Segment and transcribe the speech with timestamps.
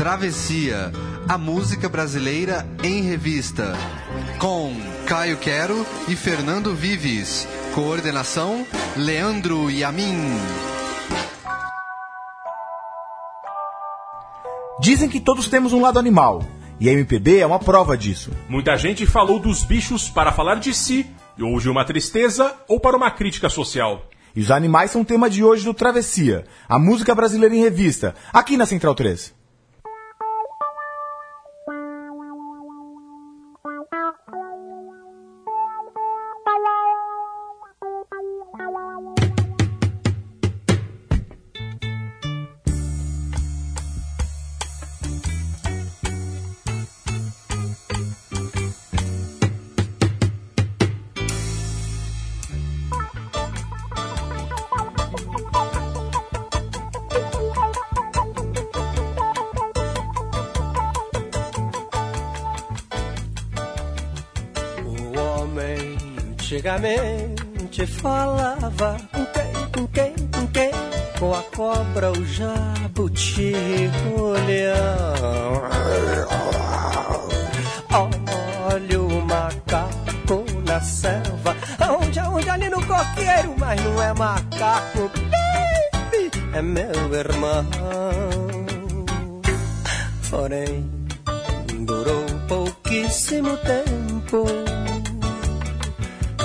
[0.00, 0.90] Travessia,
[1.28, 3.74] a música brasileira em revista.
[4.38, 4.74] Com
[5.04, 7.46] Caio Quero e Fernando Vives.
[7.74, 8.66] Coordenação:
[8.96, 10.16] Leandro Yamin.
[14.80, 16.42] Dizem que todos temos um lado animal,
[16.80, 18.30] e a MPB é uma prova disso.
[18.48, 21.04] Muita gente falou dos bichos para falar de si,
[21.38, 24.06] ou de uma tristeza, ou para uma crítica social.
[24.34, 28.14] E os animais são o tema de hoje do Travessia, a música brasileira em revista,
[28.32, 29.38] aqui na Central 3.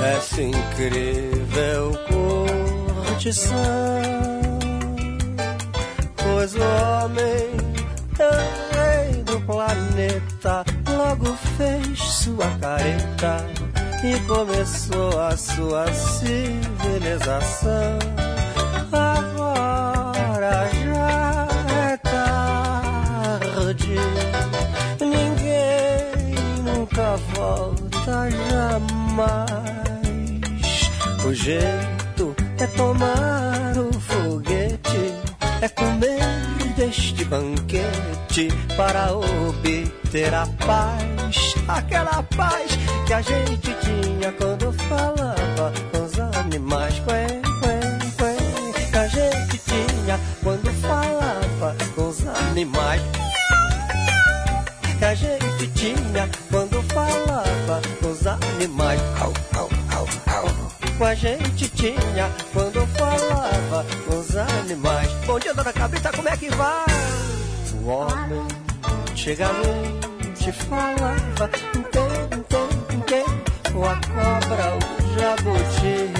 [0.05, 3.55] Essa incrível curtição.
[6.15, 7.49] Pois o homem,
[8.71, 13.45] rei do planeta, logo fez sua careta
[14.03, 17.99] e começou a sua civilização.
[18.91, 21.47] Agora já
[21.91, 23.95] é tarde,
[24.99, 29.64] ninguém nunca volta jamais.
[31.25, 35.11] O jeito é tomar o foguete,
[35.59, 36.21] é comer
[36.77, 42.77] deste banquete para obter a paz, aquela paz
[43.07, 46.99] que a gente tinha quando falava com os animais.
[61.05, 65.11] A gente tinha quando falava com os animais.
[65.25, 66.85] Bom dia, dona Cabrita, como é que vai?
[67.83, 68.47] O homem
[69.11, 71.69] antigamente falava quem,
[72.49, 73.25] com quem?
[73.71, 76.14] Com a cobra, o jabuti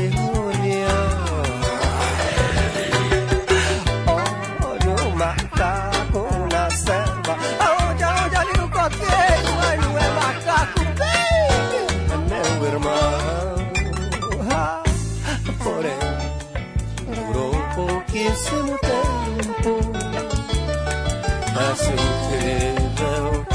[21.57, 23.45] Essa incrível.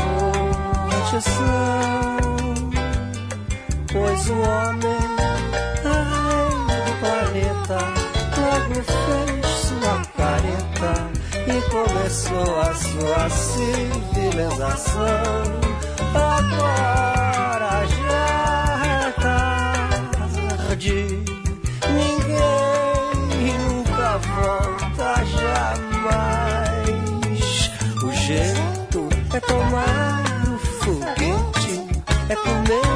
[1.11, 2.16] Condição
[3.93, 5.00] Pois o homem,
[5.84, 6.50] rei
[6.87, 7.81] do planeta
[8.41, 10.93] Logo fez sua careta
[11.47, 15.00] E começou a sua civilização.
[16.15, 18.27] Agora já
[18.87, 19.12] é
[20.69, 21.40] tarde
[28.30, 32.91] jeito é tomar o foguete, é comer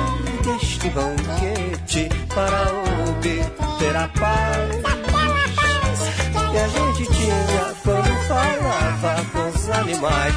[0.45, 2.63] deste banquete para
[3.09, 4.95] obter a paz
[6.51, 10.35] que a gente tinha quando falava com os animais.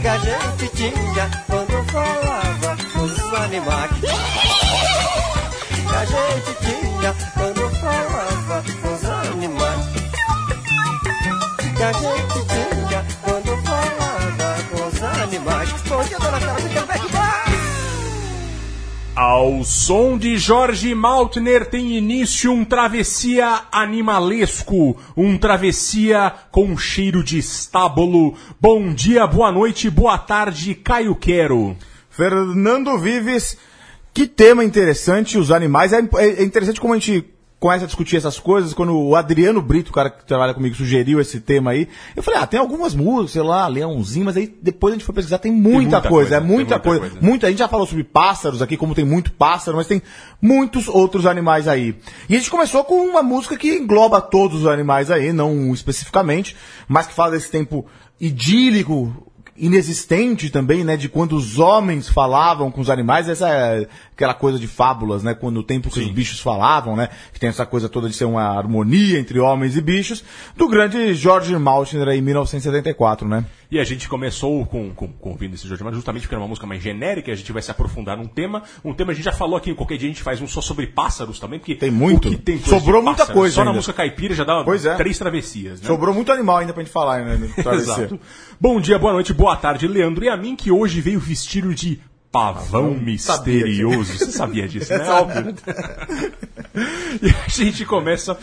[0.00, 4.00] Que a gente tinha quando falava com os animais.
[5.88, 9.86] Que a gente tinha quando falava com os animais.
[11.76, 12.23] Que a gente
[19.16, 27.38] Ao som de Jorge Maltner tem início um travessia animalesco, um travessia com cheiro de
[27.38, 28.34] estábulo.
[28.60, 31.76] Bom dia, boa noite, boa tarde, Caio Quero.
[32.10, 33.56] Fernando Vives,
[34.12, 35.92] que tema interessante, os animais.
[35.92, 37.33] É, é interessante como a gente
[37.64, 41.18] começa a discutir essas coisas, quando o Adriano Brito, o cara que trabalha comigo, sugeriu
[41.18, 44.92] esse tema aí, eu falei, ah, tem algumas músicas, sei lá, Leãozinho, mas aí depois
[44.92, 47.00] a gente foi pesquisar, tem muita, muita coisa, coisa, é tem muita, muita coisa.
[47.00, 47.16] coisa.
[47.22, 50.02] Muita, a gente já falou sobre pássaros aqui, como tem muito pássaro, mas tem
[50.42, 51.96] muitos outros animais aí.
[52.28, 56.54] E a gente começou com uma música que engloba todos os animais aí, não especificamente,
[56.86, 57.86] mas que fala desse tempo
[58.20, 64.34] idílico, inexistente também, né, de quando os homens falavam com os animais, essa é aquela
[64.34, 67.64] coisa de fábulas, né, quando o tempo que os bichos falavam, né, que tem essa
[67.64, 70.24] coisa toda de ser uma harmonia entre homens e bichos,
[70.56, 73.44] do grande George Maltner aí, em 1974, né.
[73.74, 76.46] E a gente começou com, com, com ouvindo esse Jorge Matheus, justamente porque era uma
[76.46, 78.62] música mais genérica, a gente vai se aprofundar num tema.
[78.84, 80.86] Um tema a gente já falou aqui, qualquer dia a gente faz um só sobre
[80.86, 82.38] pássaros também, porque Tem muito.
[82.38, 83.78] tem Sobrou muita pássaro, coisa Só na ainda.
[83.78, 84.94] música caipira já dá é.
[84.94, 85.88] três travessias, né?
[85.88, 87.52] Sobrou muito animal ainda pra gente falar, né.
[87.74, 88.20] Exato.
[88.60, 92.00] Bom dia, boa noite, boa tarde, Leandro e a mim, que hoje veio vestido de
[92.34, 94.18] pavão misterioso.
[94.18, 95.04] Você sabia disso, né?
[95.06, 95.54] É óbvio.
[97.22, 98.36] E a gente começa.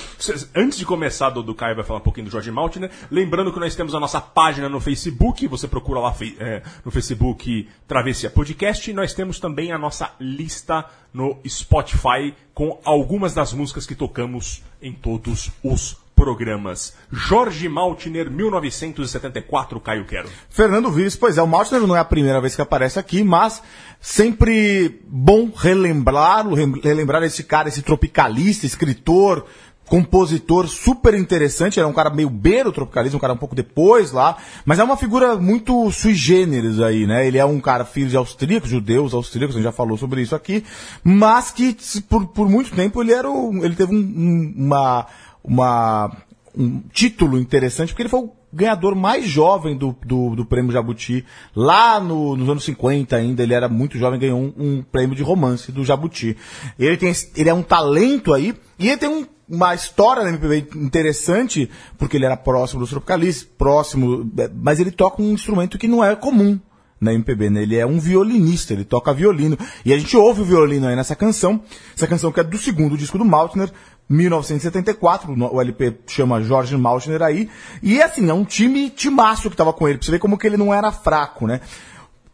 [0.56, 2.90] Antes de começar, do, do Caio vai falar um pouquinho do Jorge Maltner.
[3.10, 5.46] Lembrando que nós temos a nossa página no Facebook.
[5.48, 8.90] Você procura lá é, no Facebook Travessia Podcast.
[8.90, 14.64] E nós temos também a nossa lista no Spotify com algumas das músicas que tocamos
[14.82, 16.94] em todos os programas.
[17.12, 20.30] Jorge Maltner, 1974, Caio Quero.
[20.50, 23.62] Fernando Vives, pois é, o Maltner não é a primeira vez que aparece aqui, mas
[24.00, 29.46] sempre bom relembrá-lo, relembrar esse cara, esse tropicalista, escritor,
[29.86, 34.38] compositor super interessante, era um cara meio beiro tropicalista, um cara um pouco depois lá,
[34.64, 37.28] mas é uma figura muito sui generis aí, né?
[37.28, 40.34] Ele é um cara filho de austríacos, judeus austríacos, a gente já falou sobre isso
[40.34, 40.64] aqui,
[41.04, 41.76] mas que
[42.08, 45.08] por, por muito tempo ele era um, ele teve um- uma
[45.44, 46.12] uma
[46.54, 51.24] um título interessante, porque ele foi o ganhador mais jovem do, do, do prêmio Jabuti.
[51.56, 55.24] Lá no- nos anos 50 ainda, ele era muito jovem, ganhou um, um prêmio de
[55.24, 56.36] romance do Jabuti.
[56.78, 60.68] Ele, tem, ele é um talento aí, e ele tem um- uma história na MPB
[60.76, 65.88] interessante, porque ele era próximo dos tropicalistas, próximo, eh, mas ele toca um instrumento que
[65.88, 66.60] não é comum
[67.00, 67.64] na MPB, né?
[67.64, 69.58] Ele é um violinista, ele toca violino.
[69.84, 71.60] E a gente ouve o violino aí nessa canção,
[71.96, 73.72] essa canção que é do segundo disco do Maltner,
[74.12, 77.50] 1974, no- o LP chama Jorge Maltner aí,
[77.82, 80.48] e assim, é um time timaço que tava com ele, pra você ver como que
[80.48, 81.62] ele não era fraco, né?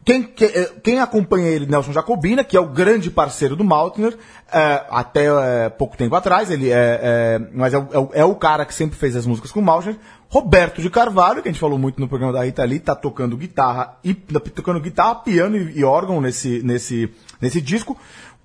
[0.04, 4.16] Quem, que- eh, quem acompanha ele, Nelson Jacobina, que é o grande parceiro do Maltner,
[4.50, 8.34] eh, até eh, pouco tempo atrás, ele é, é- mas é, o- é é o
[8.34, 9.96] cara que sempre fez as músicas com o Maltner.
[10.30, 13.36] Roberto de Carvalho, que a gente falou muito no programa da Rita Lee, tá tocando
[13.36, 17.10] guitarra, e, tocando guitarra, piano e, e órgão nesse, nesse,
[17.40, 17.96] nesse disco.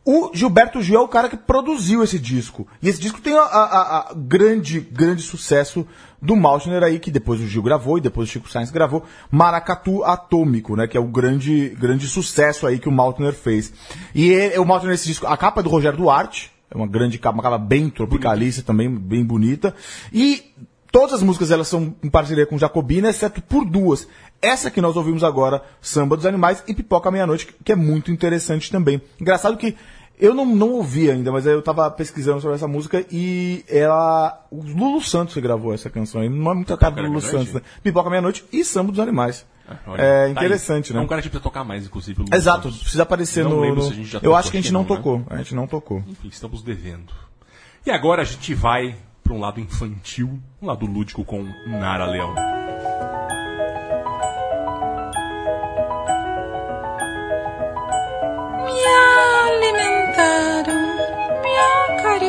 [0.05, 2.67] O Gilberto Gil é o cara que produziu esse disco.
[2.81, 5.87] E esse disco tem a, a- a- grande, grande sucesso
[6.21, 10.03] do Maltner aí, que depois o Gil gravou e depois o Chico Sainz gravou, Maracatu
[10.03, 10.87] Atômico, né?
[10.87, 13.71] Que é o grande, grande sucesso aí que o Maltner fez.
[14.13, 17.17] E ele- o Maltner nesse disco, a capa é do Rogério Duarte, é uma grande
[17.17, 19.73] capa, uma capa bem tropicalista também, bem bonita.
[20.11, 20.43] E
[20.91, 24.05] todas as músicas elas são em parceria com Jacobina, exceto por duas.
[24.43, 28.11] Essa que nós ouvimos agora, Samba dos Animais e Pipoca à Meia-Noite, que é muito
[28.11, 29.01] interessante também.
[29.19, 29.73] Engraçado que
[30.19, 34.45] eu não, não ouvi ainda, mas eu tava pesquisando sobre essa música e ela.
[34.51, 36.27] O Lulu Santos gravou essa canção aí.
[36.29, 37.21] Não é muita cara do Lulu?
[37.21, 37.61] Santos, né?
[37.81, 39.45] Pipoca Meia-Noite e Samba dos Animais.
[39.87, 40.95] Olha, é tá interessante, aí.
[40.97, 41.01] né?
[41.01, 42.19] É um cara que precisa tocar mais, inclusive.
[42.19, 42.79] Lulu Exato, Santos.
[42.81, 43.73] precisa aparecer no.
[43.73, 43.81] no-
[44.21, 44.95] eu acho que a gente não, não, né?
[44.97, 45.25] tocou.
[45.29, 46.03] A gente não tocou.
[46.05, 47.13] Enfim, estamos devendo.
[47.85, 52.35] E agora a gente vai para um lado infantil, um lado lúdico com Nara Leão.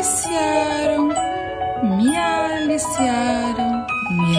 [0.05, 1.09] Acariciaram,
[1.83, 4.39] me aliciaram, me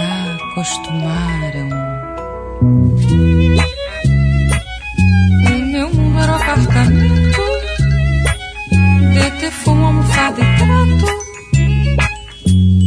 [0.51, 1.69] acostumaram.
[5.41, 7.41] O meu mundo era o apartamento,
[9.13, 11.07] DT foi uma almofada e trato.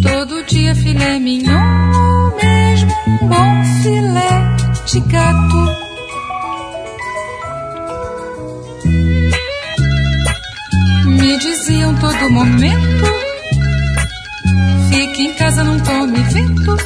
[0.03, 5.38] Todo dia filé mignon, mesmo um bom filé de gato.
[11.79, 13.05] Diziam todo momento:
[14.91, 16.77] Fique em casa, não tome vento.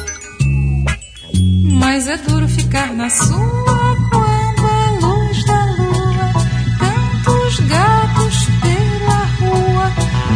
[1.79, 6.33] Mas é duro ficar na sua quando a luz da lua,
[6.79, 9.91] tantos gatos pela rua,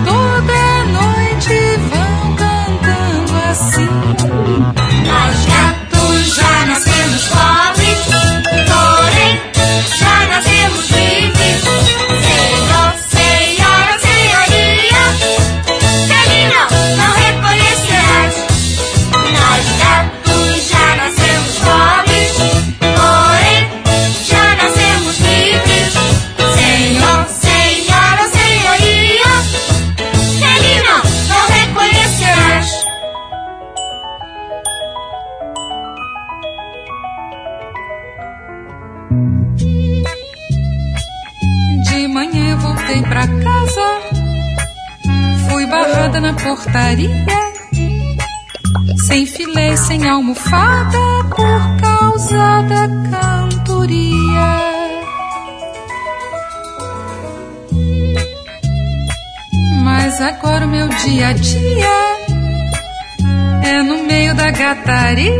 [0.05, 1.53] toda noite
[1.89, 4.86] vão cantando assim.
[42.57, 44.01] Voltei pra casa,
[45.49, 47.25] fui barrada na portaria,
[49.05, 50.97] sem filé, sem almofada,
[51.29, 54.77] por causa da cantoria.
[59.83, 62.17] Mas agora o meu dia a dia
[63.63, 65.33] é no meio da gataria,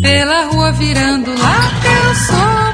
[0.00, 1.86] pela rua virando lata.
[2.06, 2.65] Eu sou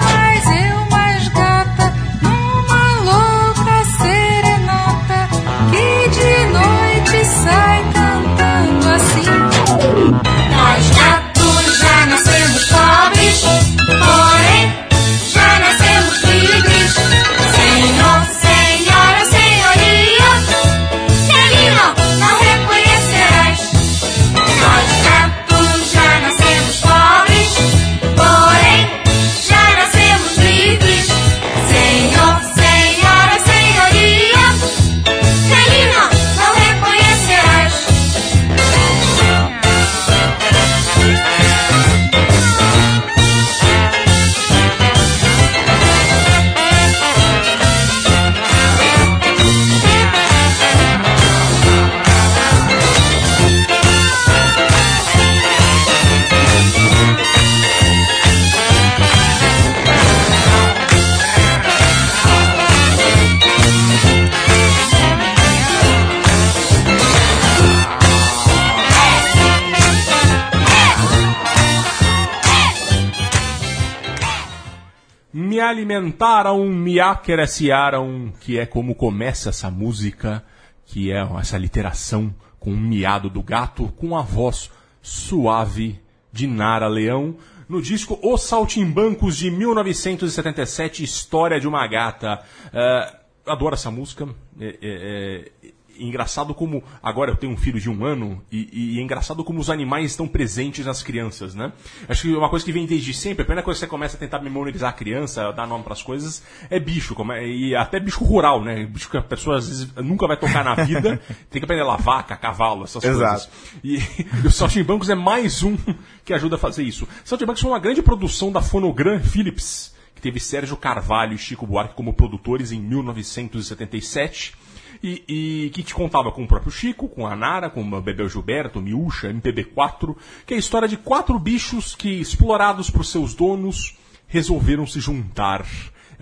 [75.62, 80.44] alimentaram, me acresciaram, que é como começa essa música,
[80.84, 86.00] que é essa literação com o miado do gato, com a voz suave
[86.30, 87.36] de Nara Leão,
[87.68, 92.42] no disco Os Saltimbancos de 1977, História de uma Gata.
[92.72, 93.16] Eh,
[93.46, 94.28] adoro essa música.
[94.60, 95.61] É, é, é
[96.06, 99.60] engraçado como agora eu tenho um filho de um ano e, e é engraçado como
[99.60, 101.72] os animais estão presentes nas crianças, né?
[102.08, 104.20] Acho que uma coisa que vem desde sempre, a primeira coisa que você começa a
[104.20, 107.98] tentar memorizar a criança, dar nome para as coisas, é bicho, como é- e até
[108.00, 108.86] bicho rural, né?
[108.86, 111.96] Bicho que a pessoa às vezes nunca vai tocar na vida, tem que aprender lá
[111.96, 113.48] vaca, cavalo, essas Exato.
[113.48, 113.50] coisas.
[113.82, 113.96] E,
[114.44, 115.76] e o Saltimbancos é mais um
[116.24, 117.06] que ajuda a fazer isso.
[117.24, 121.94] Saltimbancos foi uma grande produção da Fonogram Philips, que teve Sérgio Carvalho e Chico Buarque
[121.94, 124.54] como produtores em 1977.
[125.02, 125.24] E,
[125.66, 128.80] e que te contava com o próprio Chico, com a Nara, com o Bebel Gilberto,
[128.80, 130.16] Miúcha, MPB4,
[130.46, 133.96] que é a história de quatro bichos que, explorados por seus donos,
[134.28, 135.66] resolveram se juntar.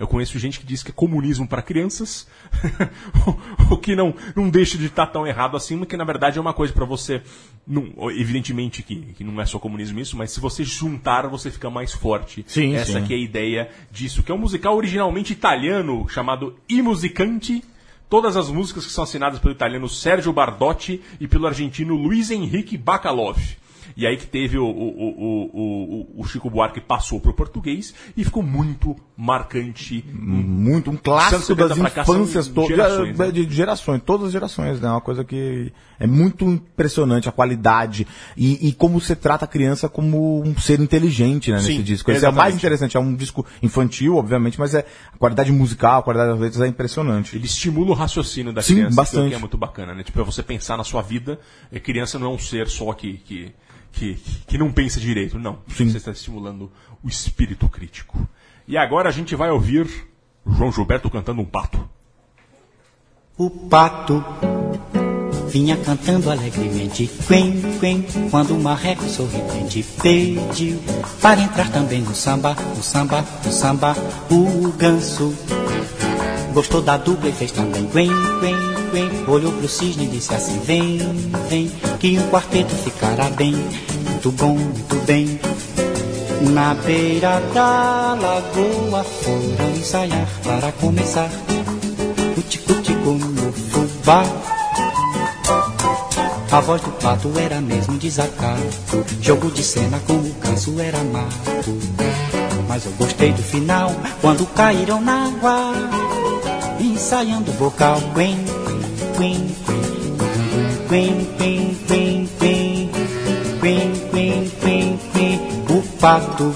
[0.01, 2.27] Eu conheço gente que diz que é comunismo para crianças,
[3.69, 6.41] o que não, não deixa de estar tão errado assim, mas que na verdade é
[6.41, 7.21] uma coisa para você.
[7.67, 11.69] Não, evidentemente que, que não é só comunismo isso, mas se você juntar, você fica
[11.69, 12.43] mais forte.
[12.47, 13.05] Sim, Essa sim.
[13.05, 17.63] que é a ideia disso, que é um musical originalmente italiano chamado I Musicanti.
[18.11, 22.77] Todas as músicas que são assinadas pelo italiano Sergio Bardotti e pelo argentino Luiz Henrique
[22.77, 23.39] Bacalov.
[23.95, 28.23] E aí que teve o, o, o, o, Chico Buarque passou para o português e
[28.23, 30.03] ficou muito marcante.
[30.13, 32.69] Muito, um clássico 170 das pra cá infâncias todas.
[32.69, 33.31] gerações, né?
[33.31, 34.89] De gerações, todas as gerações, né?
[34.89, 39.87] Uma coisa que é muito impressionante a qualidade e, e como você trata a criança
[39.87, 42.11] como um ser inteligente, né, nesse Sim, disco.
[42.11, 42.97] Esse é o mais interessante.
[42.97, 46.67] É um disco infantil, obviamente, mas é, a qualidade musical, a qualidade das letras é
[46.67, 47.35] impressionante.
[47.35, 49.27] Ele estimula o raciocínio da Sim, criança, bastante.
[49.29, 50.03] que é- é muito bacana, né?
[50.03, 51.39] Tipo, é você pensar na sua vida,
[51.71, 53.51] é, criança não é um ser só que, que,
[53.91, 54.15] que,
[54.47, 55.59] que não pensa direito, não.
[55.75, 55.89] Sim.
[55.89, 56.71] Você está estimulando
[57.03, 58.27] o espírito crítico.
[58.67, 59.87] E agora a gente vai ouvir
[60.45, 61.89] João Gilberto cantando um pato.
[63.37, 64.23] O pato
[65.49, 70.79] vinha cantando alegremente, quen, quen, quando o marreco sorridente pediu
[71.21, 73.95] para entrar também no samba, no samba, no samba.
[74.29, 75.35] O ganso
[76.51, 78.55] gostou da dupla e fez também quen, quen,
[78.91, 79.25] quen.
[79.27, 80.99] Olhou pro cisne e disse assim: Vem,
[81.49, 83.53] vem, que um quarteto ficará bem,
[84.05, 85.39] muito bom, muito bem.
[86.53, 91.29] Na beira da lagoa foram ensaiar para começar
[92.37, 94.23] o tico-tico no fubá.
[96.51, 99.05] A voz do pato era mesmo desacato.
[99.21, 101.79] Jogo de cena com o canso era mato.
[102.67, 106.20] Mas eu gostei do final, quando caíram na água.
[107.01, 107.99] Ensaiando vocal.
[108.13, 108.37] Quen,
[109.17, 109.55] quen,
[110.87, 112.89] quen, quen, quen, quen,
[113.59, 115.39] quen, quen, quen, quen.
[115.67, 116.53] O pato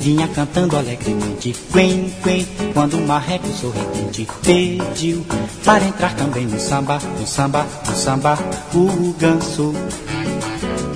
[0.00, 5.26] vinha cantando alegremente, quen, quen, quando o marreco sorridente pediu
[5.62, 8.38] para entrar também no samba, no samba, no samba,
[8.74, 9.74] o ganso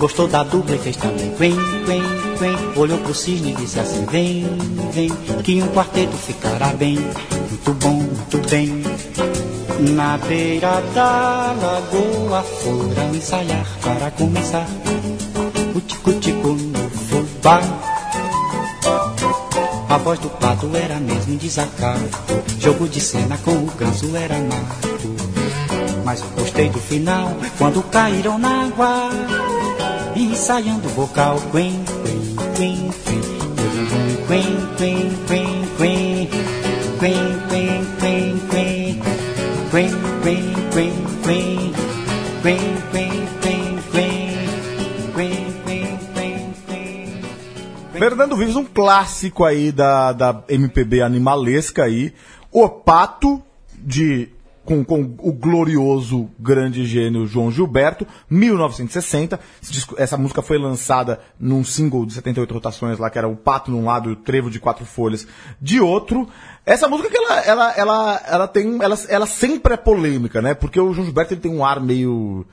[0.03, 1.55] gostou da dupla e fez também, quen,
[1.87, 2.03] quen,
[2.37, 4.45] quen, olhou pro cisne e disse assim, vem,
[4.91, 5.09] vem,
[5.45, 8.83] que um quarteto ficará bem, muito bom, muito bem.
[9.95, 14.67] Na beira da lagoa foram ensaiar para começar
[15.73, 17.61] o tico-tico no fubá.
[19.89, 22.09] A voz do pato era mesmo desacato,
[22.59, 24.93] jogo de cena com o ganso era mato.
[26.05, 29.62] Mas eu gostei do final, quando caíram na água,
[30.33, 31.39] ensaiando o vocal.
[31.51, 33.23] Quen, quen, quen, quen.
[34.27, 36.29] Quen, quen, quen, quen.
[36.99, 39.03] Quen, quen, quen, quen.
[39.71, 39.91] Quen,
[40.23, 41.73] quen, quen, quen.
[42.43, 42.59] Quen,
[42.91, 44.49] quen, quen, quen.
[45.15, 47.99] Quen, quen, quen, quen.
[47.99, 52.15] Fernando Vives, um clássico aí da, da MPB animalesca aí.
[52.51, 53.43] O Pato,
[53.75, 54.31] de
[54.65, 59.39] com, com o glorioso grande gênio João Gilberto, 1960.
[59.63, 63.37] Esse disco- Essa música foi lançada num single de 78 rotações lá, que era o
[63.37, 65.27] Pato num lado e o Trevo de Quatro Folhas
[65.61, 66.29] de outro.
[66.65, 70.55] Essa música que ela, ela, ela, ela tem, ela, ela sempre é polêmica, né?
[70.55, 72.47] Porque o João Gilberto ele tem um ar meio...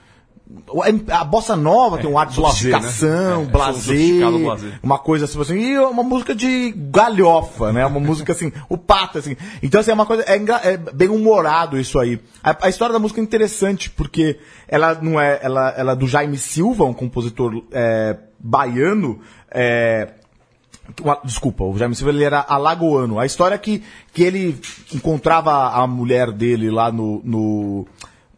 [1.12, 2.48] A bossa nova tem um ar de né?
[2.48, 4.80] sofisticação, É, blasé, sofisticado blasé.
[4.82, 7.86] uma coisa assim, assim, e uma música de galhofa, né?
[7.86, 9.38] Uma música assim, o pato, assim.
[9.62, 10.38] Então, assim, é uma coisa, é,
[10.74, 12.20] é bem humorado isso aí.
[12.44, 16.08] A, a história da música é interessante, porque ela não é, ela, ela é do
[16.08, 19.20] Jaime Silva, um compositor é, baiano,
[19.52, 20.14] é,
[21.24, 23.20] Desculpa, o Jaime Silva ele era alagoano.
[23.20, 24.60] A história é que, que ele
[24.92, 27.88] encontrava a mulher dele lá no, no,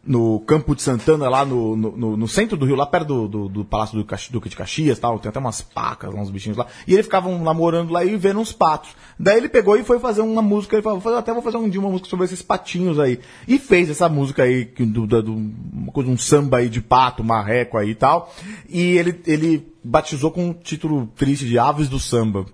[0.04, 3.48] no Campo de Santana, lá no, no, no- centro do Rio, lá perto do, do,
[3.48, 5.18] do Palácio do Caxi- Duque de Caxias tal.
[5.20, 6.66] Tem até umas pacas uns bichinhos lá.
[6.88, 8.90] E eles ficavam namorando lá e vendo uns patos.
[9.18, 10.74] Daí ele pegou e foi fazer uma música.
[10.74, 13.20] Ele falou, "Vou fazer- até vou fazer um dia uma música sobre esses patinhos aí.
[13.46, 15.32] E fez essa música aí, do, do, do-
[15.72, 18.32] uma coisa, um samba aí de pato, marreco aí e tal.
[18.68, 22.46] E ele, ele batizou com um título triste de Aves do Samba.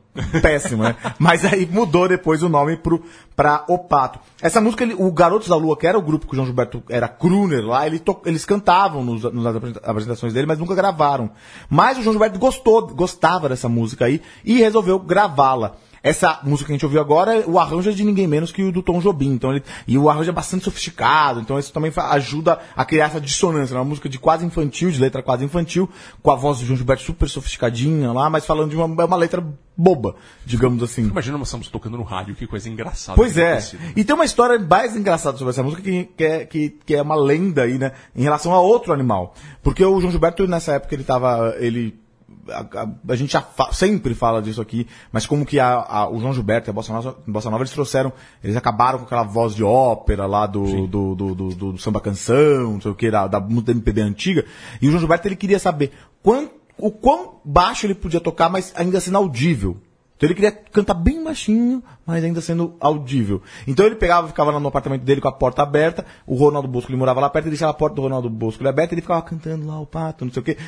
[0.43, 0.97] Péssimo, né?
[1.19, 3.03] Mas aí mudou depois o nome pro,
[3.37, 4.19] pra O Pato.
[4.43, 6.83] Essa música, ele- o Garotos da Lua, que era o grupo que o João Gilberto
[6.89, 11.31] era crooner lá, ele to- eles cantavam nos, nas apresenta- apresentações dele, mas nunca gravaram.
[11.69, 15.77] Mas o João Gilberto gostou, gostava dessa música aí e resolveu gravá-la.
[16.03, 18.73] Essa música que a gente ouviu agora, o arranjo é de ninguém menos que o
[18.73, 19.33] do Tom Jobim.
[19.33, 23.21] Então ele, e o arranjo é bastante sofisticado, então isso também ajuda a criar essa
[23.21, 23.75] dissonância.
[23.75, 25.89] É uma música de quase infantil, de letra quase infantil,
[26.23, 29.17] com a voz do João Gilberto super sofisticadinha lá, mas falando de uma, é uma
[29.17, 29.45] letra
[29.77, 31.03] boba, digamos assim.
[31.03, 33.15] Imagina nós estamos tocando no rádio, que coisa engraçada.
[33.15, 33.59] Pois é.
[33.95, 37.01] E tem uma história mais engraçada sobre essa música que, que, é, que, que é
[37.01, 37.93] uma lenda aí, né?
[38.15, 39.35] Em relação a outro animal.
[39.63, 41.55] Porque o João Gilberto, nessa época, ele tava.
[41.59, 41.95] Ele.
[42.51, 46.19] A, a- a gente já fa- sempre fala disso aqui, mas como que a, o
[46.21, 49.55] João Gilberto e a Bossa Nova, Bossa Nova, eles trouxeram, eles acabaram com aquela voz
[49.55, 53.27] de ópera lá do, do, do, do, do- samba canção, não sei o que, da,
[53.27, 54.45] da música MPB antiga,
[54.81, 55.93] e o João Gilberto ele queria saber
[56.79, 59.77] o quão baixo ele podia tocar, mas ainda sendo audível.
[60.19, 63.41] Então ele queria cantar bem baixinho, mas ainda sendo audível.
[63.69, 66.91] Então ele pegava, ficava lá no apartamento dele com a porta aberta, o Ronaldo Bosco
[66.91, 69.65] ele morava lá perto, ele deixava a porta do Ronaldo Bosco aberta, ele ficava cantando
[69.65, 70.59] lá o pato, não sei o quê.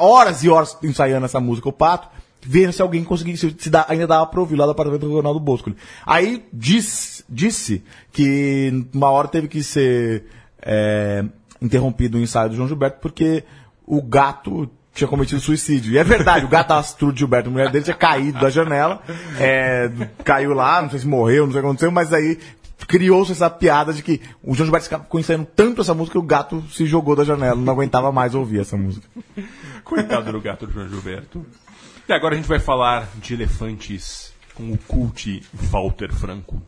[0.00, 2.08] Horas e horas ensaiando essa música, o pato,
[2.40, 5.40] vendo se alguém conseguisse, se dá, ainda dava pra ouvir lá do apartamento do Ronaldo
[5.40, 5.74] Bosco.
[6.06, 10.26] Aí diz, disse que uma hora teve que ser
[10.62, 11.24] é,
[11.60, 13.42] interrompido o ensaio do João Gilberto porque
[13.84, 14.70] o gato
[15.00, 15.92] tinha cometido suicídio.
[15.92, 19.02] E é verdade, o de Gilberto, a mulher dele, tinha caído da janela,
[19.38, 19.90] é,
[20.24, 22.38] caiu lá, não sei se morreu, não sei o que aconteceu, mas aí
[22.86, 26.26] criou-se essa piada de que o João Gilberto ficava ensaiando tanto essa música que o
[26.26, 29.06] gato se jogou da janela, não aguentava mais ouvir essa música.
[29.84, 31.44] Coitado do gato do João Gilberto.
[32.08, 36.60] E agora a gente vai falar de elefantes com o cult Walter Franco.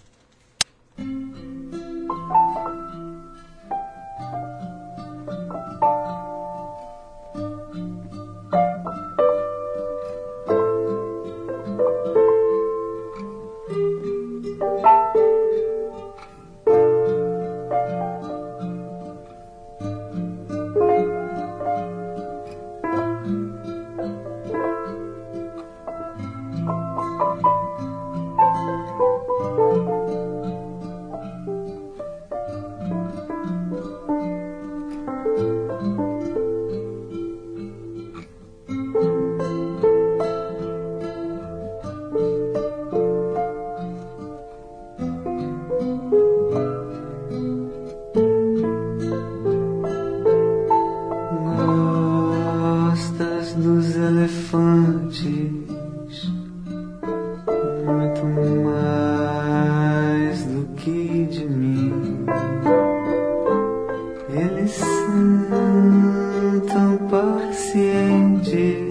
[66.73, 68.89] Tão pacientes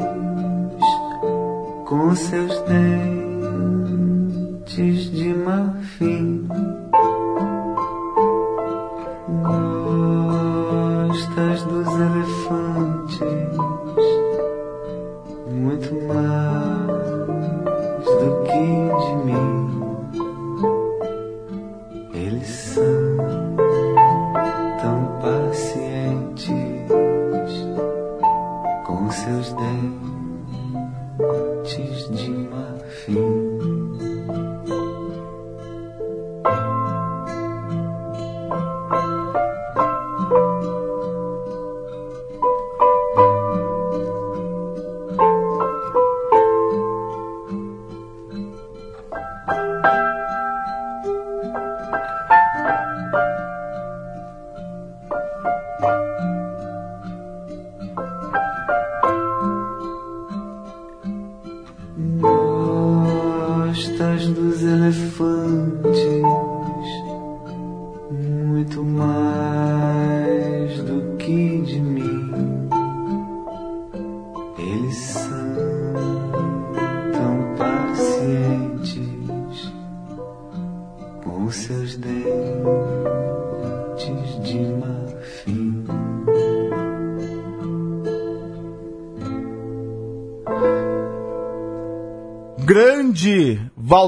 [1.86, 3.11] com seus dentes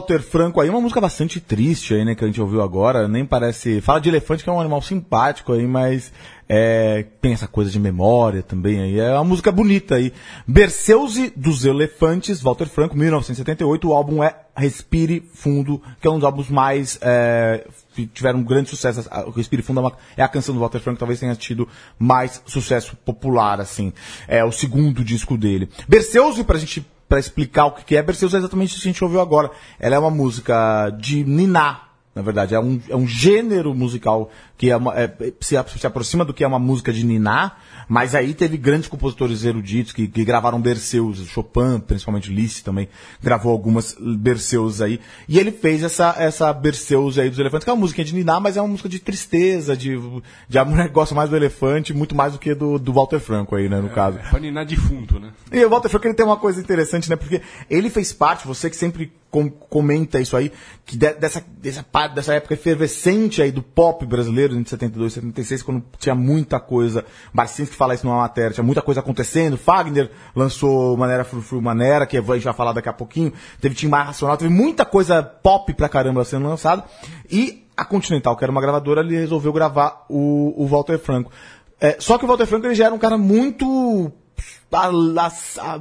[0.04, 3.24] Walter Franco aí, uma música bastante triste aí, né, que a gente ouviu agora, nem
[3.26, 6.12] parece, fala de elefante que é um animal simpático aí, mas
[6.50, 10.12] é, tem essa coisa de memória também aí, é uma música bonita aí.
[10.46, 16.26] Berceuse dos Elefantes, Walter Franco, 1978, o álbum é Respire Fundo, que é um dos
[16.26, 20.54] álbuns mais, é, que tiveram um grande sucesso, Respire Fundo é, uma- é a canção
[20.54, 21.66] do Walter Franco, talvez tenha tido
[21.98, 23.94] mais sucesso popular, assim,
[24.28, 25.70] é o segundo disco dele.
[25.88, 29.04] Berceuse, pra gente para explicar o que é, Berceus é exatamente isso que a gente
[29.04, 29.52] ouviu agora.
[29.80, 31.82] Ela é uma música de niná,
[32.16, 32.54] na verdade.
[32.56, 36.44] É um, é um gênero musical que é uma- é- se, se aproxima do que
[36.44, 37.54] é uma música de niná,
[37.90, 42.88] mas aí teve grandes compositores eruditos que, que gravaram Berceus, Chopin, principalmente Liszt também,
[43.22, 45.00] gravou algumas Berceus aí.
[45.28, 48.40] E ele fez essa, essa Berceus aí dos elefantes, que é uma música de niná,
[48.40, 50.00] mas é uma música de tristeza, de,
[50.48, 53.56] de a mulher gosta mais do elefante, muito mais do que do, do Walter Franco
[53.56, 54.20] aí, né, no caso.
[54.30, 55.32] Pra ninar defunto, né?
[55.52, 57.16] E o Walter Franco ele tem uma coisa interessante, né?
[57.16, 60.52] Porque ele fez parte, você que sempre com- comenta isso aí,
[60.86, 65.64] que de- dessa, dessa, dessa época efervescente aí do pop brasileiro, entre 72 e 76,
[65.64, 70.96] quando tinha muita coisa, Barcinski fala isso numa matéria, tinha muita coisa acontecendo, Fagner lançou
[70.96, 74.38] Maneira Frufru Maneira, que a gente vai falar daqui a pouquinho, teve Tim Maia Racional,
[74.38, 76.84] teve muita coisa pop pra caramba sendo lançada,
[77.32, 81.32] e a Continental, que era uma gravadora, ele resolveu gravar o, o Walter Franco.
[81.82, 84.12] É, só que o Walter Franco ele já era um cara muito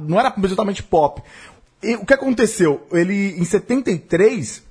[0.07, 1.21] não era totalmente pop.
[1.83, 2.85] E o que aconteceu?
[2.91, 4.63] Ele, em 73,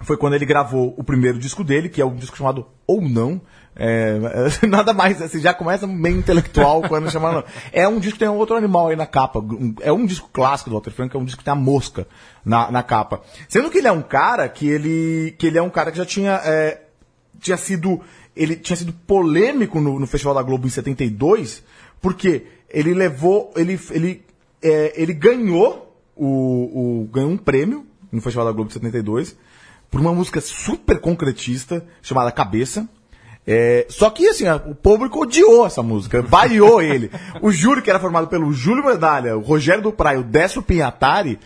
[0.00, 3.40] foi quando ele gravou o primeiro disco dele, que é um disco chamado Ou Não.
[3.76, 4.18] É,
[4.66, 7.44] nada mais, assim, já começa meio intelectual quando chama não.
[7.72, 9.42] É um disco que tem um outro animal aí na capa.
[9.80, 12.06] É um disco clássico do Walter Franco, é um disco que tem a mosca
[12.44, 13.22] na, na capa.
[13.48, 16.04] Sendo que ele é um cara que ele, que ele é um cara que já
[16.04, 16.82] tinha, é,
[17.38, 18.00] tinha sido
[18.34, 21.62] ele tinha sido polêmico no, no Festival da Globo em 72,
[22.00, 24.24] porque ele levou, ele, ele,
[24.62, 25.89] é, ele ganhou
[26.24, 29.36] o, o ganhou um prêmio no Festival da Globo de 72
[29.90, 32.88] por uma música super concretista chamada Cabeça.
[33.46, 37.10] É, só que assim, o público odiou essa música, vaiou ele.
[37.40, 41.38] O júri que era formado pelo Júlio Medalha, o Rogério do Praia, o Décio Pinhatari,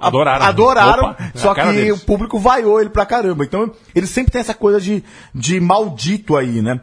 [0.00, 0.44] Adoraram.
[0.46, 2.02] adoraram Opa, na só que deles.
[2.02, 3.44] o público vaiou ele pra caramba.
[3.44, 6.80] Então, ele sempre tem essa coisa de, de maldito aí, né?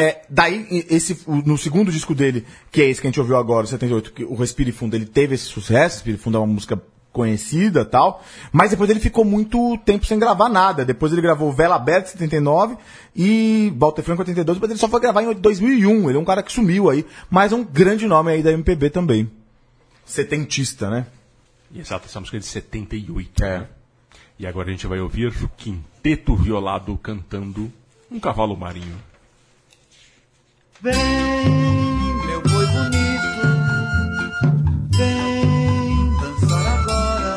[0.00, 3.66] É, daí, esse, no segundo disco dele, que é esse que a gente ouviu agora,
[3.66, 6.80] 78, que o Respire Fundo, ele teve esse sucesso, Respire Fundo é uma música
[7.12, 10.86] conhecida tal, mas depois ele ficou muito tempo sem gravar nada.
[10.86, 12.78] Depois ele gravou Vela Aberta em 79
[13.14, 16.08] e Walter Franco em 82, depois ele só foi gravar em 2001.
[16.08, 18.88] Ele é um cara que sumiu aí, mas é um grande nome aí da MPB
[18.88, 19.30] também.
[20.06, 21.06] Setentista, né?
[21.74, 23.44] Exato, essa música é de 78.
[23.44, 23.58] É.
[23.58, 23.68] né?
[24.38, 27.70] E agora a gente vai ouvir o Quinteto Violado cantando
[28.10, 29.09] Um Cavalo Marinho.
[30.82, 30.94] Vem,
[32.24, 33.42] meu boi bonito,
[34.96, 37.34] vem dançar agora.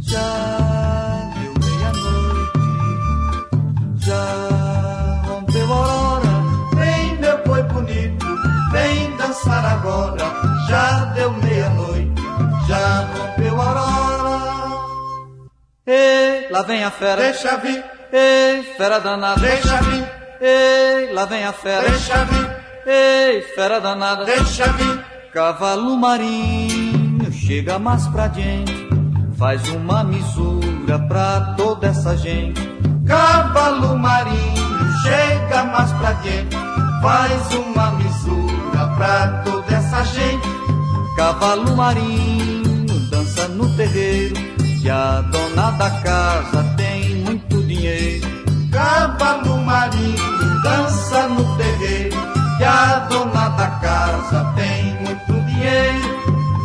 [0.00, 2.58] Já deu meia-noite,
[3.98, 4.24] já
[5.28, 6.34] rompeu a aurora.
[6.74, 8.26] Vem, meu boi bonito,
[8.72, 10.24] vem dançar agora.
[10.70, 12.22] Já deu meia-noite,
[12.66, 14.40] já rompeu a aurora.
[15.86, 17.24] Ei, lá vem a fera.
[17.24, 17.84] Deixa vir.
[18.10, 19.38] Ei, fera danada.
[19.38, 19.99] Deixa vir.
[20.40, 21.88] Ei, lá vem a fera.
[21.88, 22.56] Deixa vir.
[22.86, 24.24] Ei, fera danada.
[24.24, 25.04] Deixa vir.
[25.32, 28.88] Cavalo marinho, chega mais pra gente.
[29.38, 32.60] Faz uma misura pra toda essa gente.
[33.06, 36.56] Cavalo marinho, chega mais pra gente.
[37.02, 40.48] Faz uma misura pra toda essa gente.
[41.16, 42.60] Cavalo marinho
[43.10, 44.34] dança no terreiro
[44.82, 48.26] e a dona da casa tem muito dinheiro.
[48.70, 50.29] Cavalo marinho
[53.80, 55.30] casa tem muito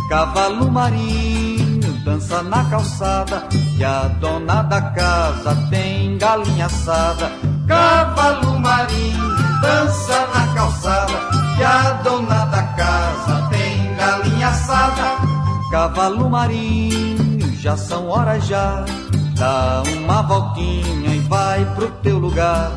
[0.09, 3.43] Cavalo marinho dança na calçada
[3.77, 7.31] e a dona da casa tem galinha assada.
[7.67, 11.13] Cavalo marinho dança na calçada
[11.57, 15.17] e a dona da casa tem galinha assada.
[15.71, 18.85] Cavalo marinho, já são horas já.
[19.35, 22.71] Dá uma voltinha e vai pro teu lugar.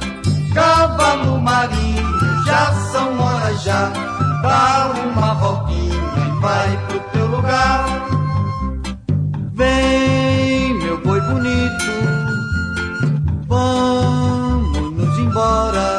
[0.54, 3.92] Cavalo marinho, já são horas já.
[4.42, 5.96] Dá uma voltinha
[6.26, 7.86] e vai pro teu lugar.
[9.54, 11.84] Vem, meu boi bonito,
[13.46, 15.98] vamos nos embora.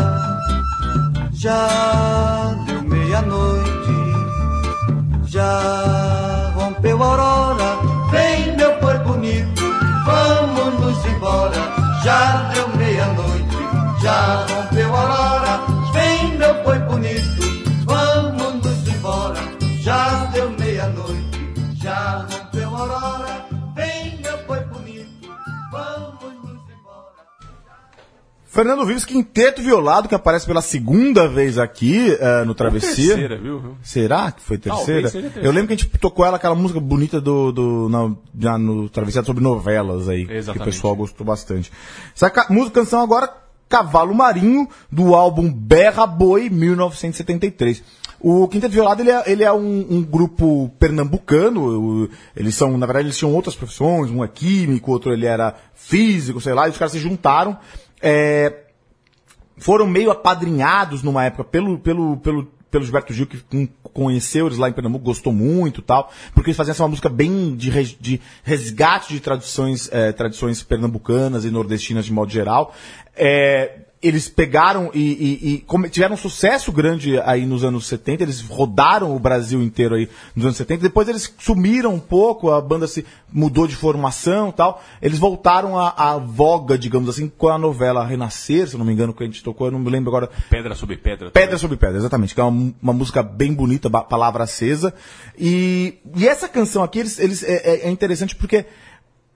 [1.34, 3.95] Já deu meia-noite,
[5.25, 7.78] já rompeu a aurora.
[8.12, 9.63] Vem, meu boi bonito,
[10.06, 11.60] vamos nos embora.
[12.04, 12.59] Já deu
[21.89, 23.45] já rompeu a aurora.
[23.75, 25.30] Vem, meu boi bonito,
[25.71, 27.15] vamos nos embora.
[28.45, 33.15] Fernando Vives, quinteto violado, que aparece pela segunda vez aqui eh, no Travessia.
[33.15, 33.75] Terceira, viu?
[33.82, 35.10] Será que foi terceira?
[35.10, 35.39] Terceira.
[35.41, 38.88] Eu lembro que a gente tocou ela, aquela música bonita do, do na, já no
[38.89, 40.65] Travessia sobre novelas aí, que o Exatamente.
[40.71, 41.71] pessoal gostou bastante.
[42.15, 43.32] Essa ca- música, canção agora,
[43.67, 47.84] Cavalo Marinho, do álbum Berra Boi, 1973.
[48.21, 53.08] O Quinteto Violado, ele é, ele é um, um grupo pernambucano, eles são, na verdade,
[53.08, 56.77] eles tinham outras profissões, um é químico, outro ele era físico, sei lá, e os
[56.77, 57.58] caras se juntaram.
[58.01, 58.65] É,
[59.58, 63.41] foram meio apadrinhados numa época pelo, pelo, pelo, pelo Gilberto Gil, que
[63.93, 67.69] conheceu eles lá em Pernambuco, gostou muito tal, porque eles faziam essa música bem de,
[67.69, 72.73] res- de resgate de tradições, eh, tradições pernambucanas e nordestinas de modo geral.
[73.15, 78.40] É, eles pegaram e, e- e tiveram um sucesso grande aí nos anos 70, eles
[78.42, 82.88] rodaram o Brasil inteiro aí nos anos 70, depois eles sumiram um pouco, a banda
[82.88, 87.58] se mudou de formação e tal, eles voltaram à, à voga, digamos assim, com a
[87.58, 90.30] novela Renascer, se não me engano, que a gente tocou, eu não me lembro agora,
[90.50, 91.30] Pedra sobre pedra.
[91.32, 94.94] Pedra sobre Pedra, exatamente, que é uma, uma música bem bonita, palavra acesa.
[95.38, 98.66] E, e essa canção aqui, eles, eles, é, é- é interessante porque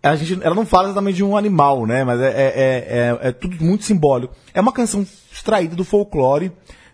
[0.03, 2.03] a gente, ela não fala exatamente de um animal, né?
[2.03, 4.35] Mas é, é, é, é- é tudo muito simbólico.
[4.53, 6.51] É uma canção extraída do folclore,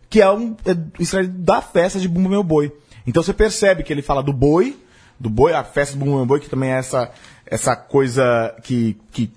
[0.10, 2.72] que é, um, é extraída da festa de Bumba Meu Boi.
[3.08, 4.78] Então você percebe que ele fala do boi,
[5.19, 7.10] do boi, a festa do Bumba Meu Boi, que também é essa,
[7.45, 9.32] essa coisa que, que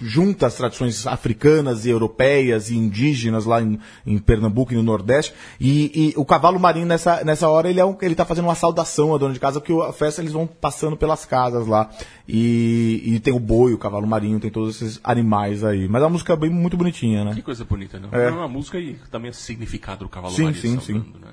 [0.00, 5.34] junta as tradições africanas e europeias e indígenas lá em, em Pernambuco e no Nordeste.
[5.60, 8.54] E, e o cavalo marinho nessa, nessa hora ele é um, ele tá fazendo uma
[8.54, 11.90] saudação à dona de casa, porque a festa eles vão passando pelas casas lá.
[12.28, 15.88] E, e tem o boi, o cavalo marinho, tem todos esses animais aí.
[15.88, 17.34] Mas é uma música bem muito bonitinha, né?
[17.34, 18.08] Que coisa bonita, né?
[18.12, 18.28] É.
[18.28, 21.32] É uma música e também é significado do cavalo Sim, marinho sim, saudando, né?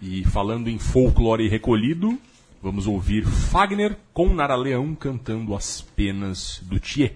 [0.00, 2.18] E falando em folclore recolhido,
[2.62, 7.14] vamos ouvir Fagner com Nara Leão cantando As Penas do Thier.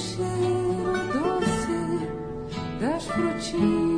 [0.00, 1.78] Cheiro doce
[2.80, 3.89] das frutinhas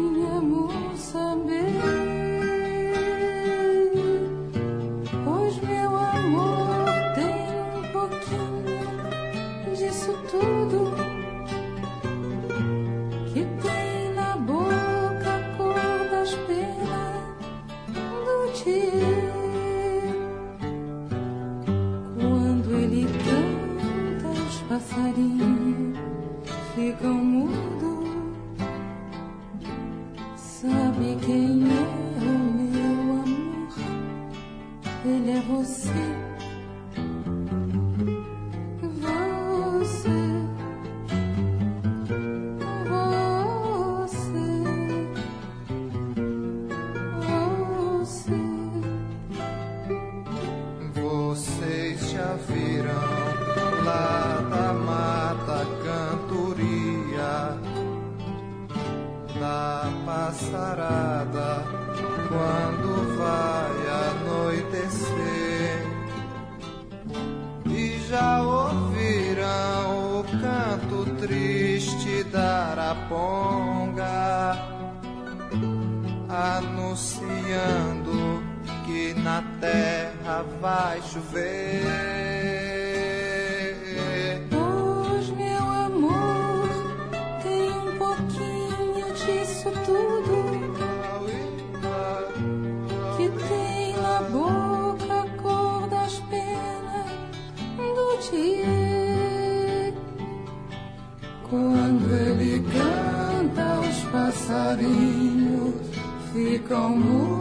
[106.92, 107.31] ficam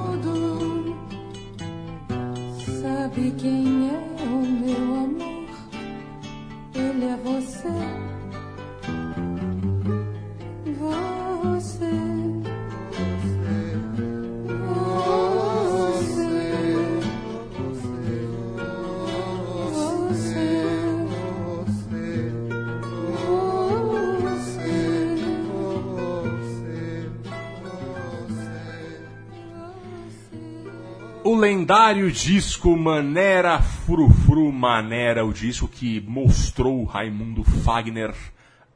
[31.52, 38.16] lendário disco Manera Frufru Manera, o disco que mostrou Raimundo Fagner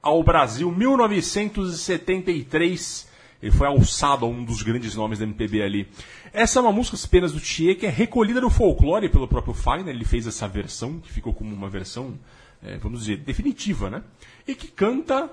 [0.02, 3.08] ao Brasil, 1973.
[3.42, 5.88] Ele foi alçado a um dos grandes nomes da MPB ali.
[6.34, 9.54] Essa é uma música, As Penas do Thier, que é recolhida no folclore pelo próprio
[9.54, 9.96] Fagner.
[9.96, 12.20] Ele fez essa versão, que ficou como uma versão,
[12.62, 14.04] eh, vamos dizer, definitiva, né?
[14.46, 15.32] E que canta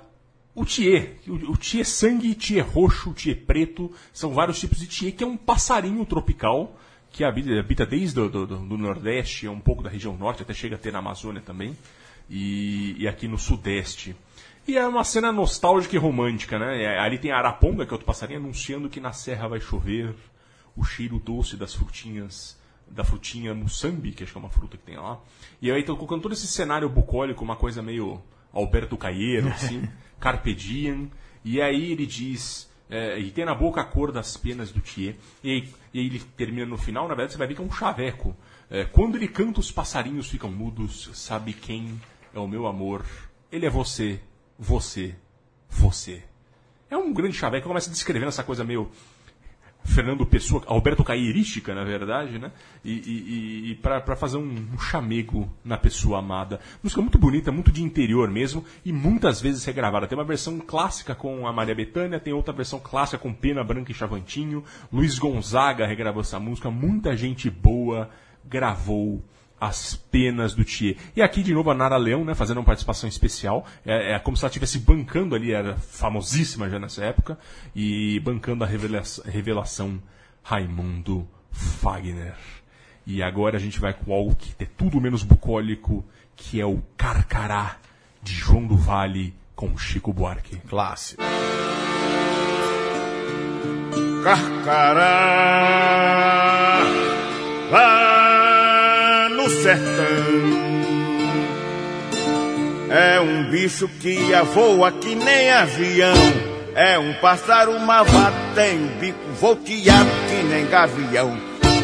[0.54, 1.16] o Thier.
[1.26, 3.90] O, o Thier sangue, Thier roxo, Thier preto.
[4.12, 6.78] São vários tipos de Thier, que é um passarinho tropical
[7.12, 10.54] que habita, habita desde do, do, do Nordeste, é um pouco da região Norte, até
[10.54, 11.76] chega a ter na Amazônia também,
[12.28, 14.16] e, e aqui no Sudeste.
[14.66, 16.82] E é uma cena nostálgica e romântica, né?
[16.82, 20.14] É, Ali tem a Araponga, que é outro passarinho, anunciando que na serra vai chover,
[20.74, 24.84] o cheiro doce das frutinhas, da frutinha musambi, que acho que é uma fruta que
[24.84, 25.20] tem lá.
[25.60, 28.22] E aí estão colocando todo esse cenário bucólico, uma coisa meio
[28.52, 29.86] Alberto Caieiro, assim,
[30.18, 31.10] Carpe Diem,
[31.44, 32.71] e aí ele diz...
[32.94, 35.16] É, e tem na boca a cor das penas do Thier.
[35.42, 38.34] E e ele termina no final, na verdade você vai ver que é um chaveco.
[38.70, 41.10] É, quando ele canta, os passarinhos ficam mudos.
[41.12, 42.00] Sabe quem
[42.34, 43.04] é o meu amor?
[43.50, 44.18] Ele é você,
[44.58, 45.14] você,
[45.68, 46.22] você.
[46.88, 47.68] É um grande chaveco.
[47.68, 48.90] Começa descrevendo essa coisa meio
[49.84, 52.52] Fernando Pessoa, Alberto Cairística, na verdade, né?
[52.84, 56.60] E, e, e para fazer um, um chamego na pessoa amada.
[56.82, 60.06] Música muito bonita, muito de interior mesmo, e muitas vezes regravada.
[60.06, 63.90] Tem uma versão clássica com a Maria Bethânia, tem outra versão clássica com Pena Branca
[63.90, 64.64] e Chavantinho.
[64.92, 68.08] Luiz Gonzaga regravou essa música, muita gente boa
[68.44, 69.22] gravou
[69.62, 70.96] as penas do Thier.
[71.14, 73.64] E aqui de novo a Nara Leão, né, fazendo uma participação especial.
[73.86, 77.38] É, é como se ela estivesse bancando ali, era famosíssima já nessa época,
[77.72, 80.02] e bancando a revelação, revelação
[80.42, 82.34] Raimundo Fagner.
[83.06, 86.82] E agora a gente vai com algo que é tudo menos bucólico, que é o
[86.96, 87.76] Carcará
[88.20, 90.56] de João do Vale com Chico Buarque.
[90.68, 91.22] Clássico.
[94.24, 95.52] Carcará
[97.70, 98.11] no
[99.62, 100.72] sertão.
[102.90, 104.18] É um bicho que
[104.54, 106.14] voa que nem avião.
[106.74, 111.36] É um pássaro malvado, tem bico volteado que nem gavião.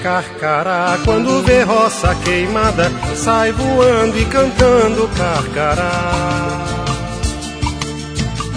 [0.03, 6.78] Carcará, quando vê roça queimada, sai voando e cantando carcará.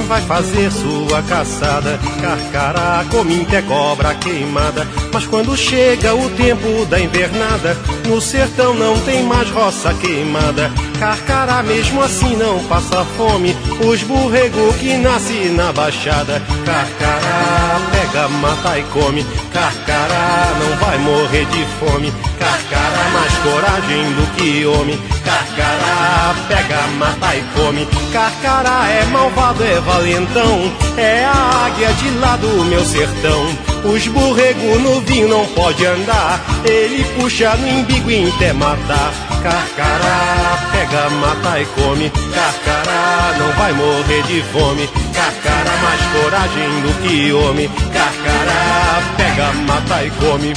[0.08, 3.06] Vai fazer sua caçada, carcará,
[3.54, 4.88] é cobra queimada.
[5.14, 7.78] Mas quando chega o tempo da invernada,
[8.08, 10.72] no sertão não tem mais roça queimada.
[11.00, 16.42] Carcará mesmo assim não passa fome, os borrego que nasce na baixada.
[16.66, 17.80] Carcará,
[18.12, 22.12] pega, mata e come, carcará não vai morrer de fome.
[22.38, 27.88] Carcará mais coragem do que homem, carcará pega, mata e come.
[28.12, 33.71] Carcará é malvado, é valentão, é a águia de lá do meu sertão.
[33.84, 39.12] Os borrego no vinho não pode andar, ele puxa no embigo e até matar.
[39.42, 44.88] Carcará, pega, mata e come, carcará não vai morrer de fome.
[45.14, 50.54] Carcará mais coragem do que homem, carcará pega, mata e come.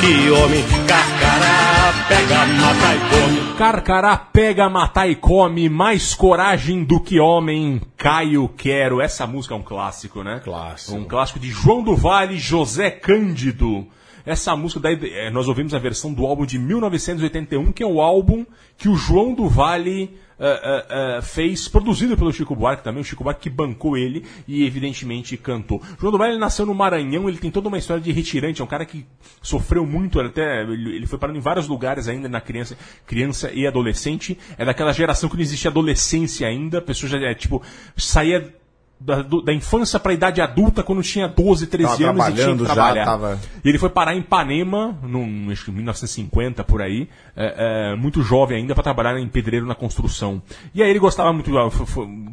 [0.00, 0.64] Que homem.
[0.86, 3.54] Carcará, pega, mata e come.
[3.58, 9.00] Carcará pega, matar e come, mais coragem do que homem, Caio Quero.
[9.00, 10.40] Essa música é um clássico, né?
[10.42, 10.96] Clássico.
[10.96, 13.86] Um clássico de João do Vale, José Cândido.
[14.24, 18.00] Essa música, daí, eh, nós ouvimos a versão do álbum de 1981, que é o
[18.00, 18.46] álbum
[18.76, 23.22] que o João do Vale eh, eh, fez, produzido pelo Chico Buarque também, o Chico
[23.22, 25.82] Buarque que bancou ele e evidentemente cantou.
[25.98, 28.66] João do ele nasceu no Maranhão, ele tem toda uma história de retirante, é um
[28.66, 29.04] cara que
[29.42, 32.76] sofreu muito, até ele foi parando em vários lugares ainda na criança,
[33.06, 34.38] criança e adolescente.
[34.56, 37.62] É daquela geração que não existia adolescência ainda, a pessoa já é tipo
[37.96, 38.59] saía
[39.00, 42.34] da, da infância para a idade adulta quando tinha 12, 13 Tava anos e tinha
[42.34, 43.04] que trabalhando já, trabalhar.
[43.06, 47.92] tava- E ele foi parar em Ipanema, num, acho que em 1950 por aí, é,
[47.92, 50.42] é, muito jovem ainda para trabalhar em pedreiro na construção.
[50.74, 51.50] E aí ele gostava muito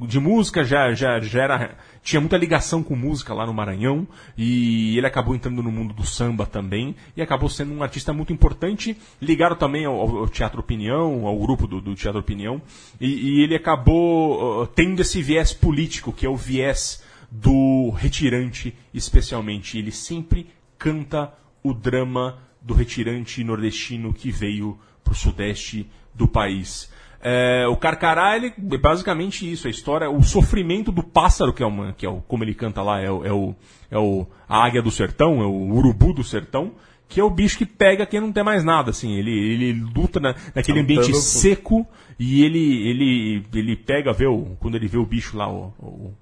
[0.08, 1.72] de música, já, já, já era,
[2.08, 6.06] tinha muita ligação com música lá no Maranhão e ele acabou entrando no mundo do
[6.06, 11.28] samba também e acabou sendo um artista muito importante, ligado também ao, ao Teatro Opinião,
[11.28, 12.62] ao grupo do, do Teatro Opinião,
[12.98, 18.74] e, e ele acabou ah, tendo esse viés político, que é o viés do retirante,
[18.94, 19.78] especialmente.
[19.78, 20.48] Ele sempre
[20.78, 25.86] canta o drama do retirante nordestino que veio para o sudeste
[26.16, 26.90] do país.
[27.30, 31.66] É, o Carcará, ele é basicamente isso, a história, o sofrimento do pássaro, que é,
[31.66, 33.56] uma, que é o, como ele canta lá, é, o, é, o,
[33.92, 36.72] é o, a águia do sertão, é o urubu do sertão,
[37.06, 40.22] que é o bicho que pega quem não tem mais nada, assim, ele, ele luta
[40.22, 41.86] na, naquele ambiente seco
[42.18, 46.14] e ele, ele, ele pega, vê o, quando ele vê o bicho lá, o, o,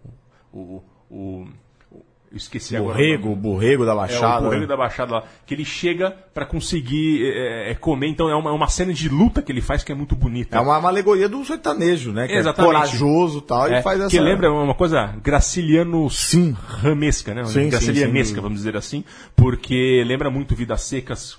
[0.52, 1.48] o, o,
[2.38, 2.94] esqueci agora.
[2.94, 4.40] Borrego, o borrego da É, Baixada.
[4.40, 4.68] o Borrego né?
[4.68, 5.24] da Baixada lá.
[5.46, 8.08] Que ele chega pra conseguir é, é, comer.
[8.08, 10.58] Então é uma, é uma cena de luta que ele faz que é muito bonita.
[10.58, 12.28] É uma, uma alegoria do sertanejo, né?
[12.28, 12.72] Que Exatamente.
[12.72, 14.10] é corajoso e tal, É, e faz essa...
[14.10, 16.56] Que lembra uma coisa graciliano Sim.
[16.68, 17.46] ramesca, né?
[17.46, 18.42] Sim, sim, gracilianesca, dúvida.
[18.42, 19.04] vamos dizer assim,
[19.36, 21.38] porque lembra muito Vidas Secas,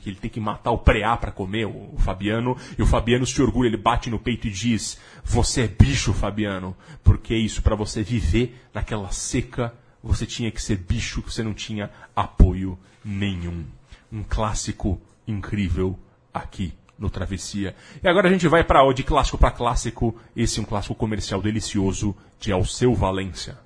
[0.00, 3.26] que ele tem que matar o preá pra comer, o, o Fabiano, e o Fabiano
[3.26, 7.62] se orgulha, ele bate no peito e diz: Você é bicho, Fabiano, porque é isso,
[7.62, 9.72] pra você viver naquela seca,
[10.06, 13.64] você tinha que ser bicho, você não tinha apoio nenhum.
[14.12, 15.98] Um clássico incrível
[16.32, 17.74] aqui no Travessia.
[18.02, 21.42] E agora a gente vai para de clássico para clássico, esse é um clássico comercial
[21.42, 23.58] delicioso de Alceu Valência.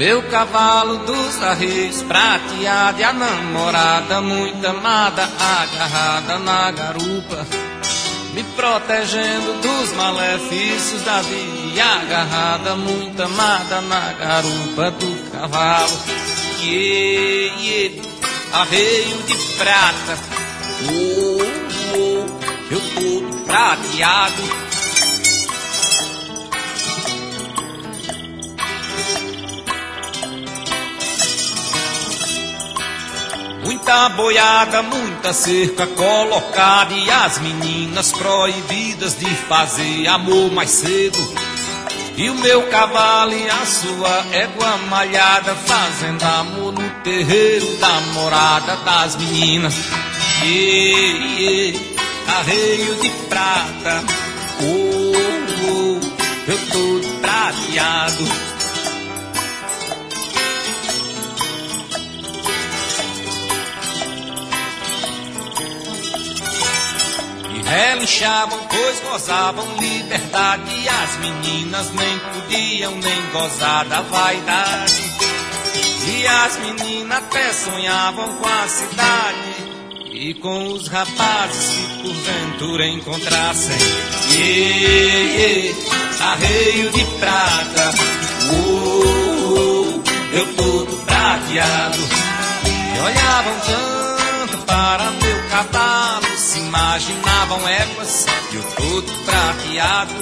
[0.00, 7.46] Meu cavalo dos arreios prateado e a namorada muito amada agarrada na garupa.
[8.32, 16.00] Me protegendo dos malefícios da vida agarrada muito amada na garupa do cavalo.
[16.62, 18.02] Yeah,
[18.54, 20.18] arreio de prata.
[20.88, 21.42] Oh,
[21.94, 24.69] oh, eu todo prateado
[33.90, 41.18] Muita boiada, muita cerca colocada e as meninas proibidas de fazer amor mais cedo.
[42.16, 48.76] E o meu cavalo e a sua égua malhada fazendo amor no terreiro da morada
[48.76, 49.74] das meninas.
[50.44, 51.76] Yeah,
[52.38, 54.04] arreio de prata,
[54.62, 55.12] oh,
[55.66, 58.49] oh, eu tô prateado.
[67.70, 70.74] Relinchavam, pois gozavam liberdade.
[70.74, 75.02] E as meninas nem podiam nem gozar da vaidade.
[76.08, 79.70] E as meninas até sonhavam com a cidade.
[80.12, 83.76] E com os rapazes que porventura encontrassem.
[84.32, 85.78] Yeah, yeah,
[86.20, 87.90] arreio de prata.
[88.52, 90.02] Oh,
[90.32, 91.98] eu todo prateado.
[92.66, 95.99] E olhavam tanto para meu cavalo,
[96.50, 100.14] se imaginavam éguas, e eu todo prateado.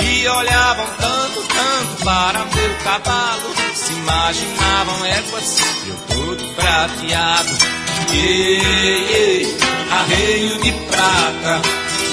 [0.00, 7.48] E olhavam tanto, tanto para meu cavalo, se imaginavam éguas, e eu todo prateado.
[8.12, 8.60] Ei,
[9.10, 9.56] ei,
[9.90, 11.62] arreio de prata,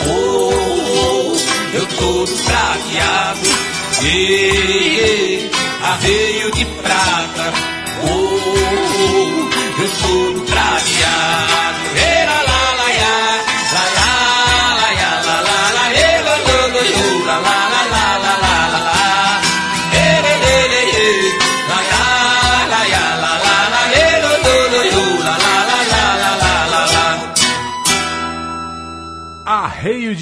[0.08, 0.54] oh,
[0.96, 3.48] oh, eu todo prateado.
[4.02, 5.52] Ei, ei,
[5.84, 7.54] arreio de prata,
[8.02, 11.98] oh, oh, eu todo prateado.
[11.98, 12.13] Ei,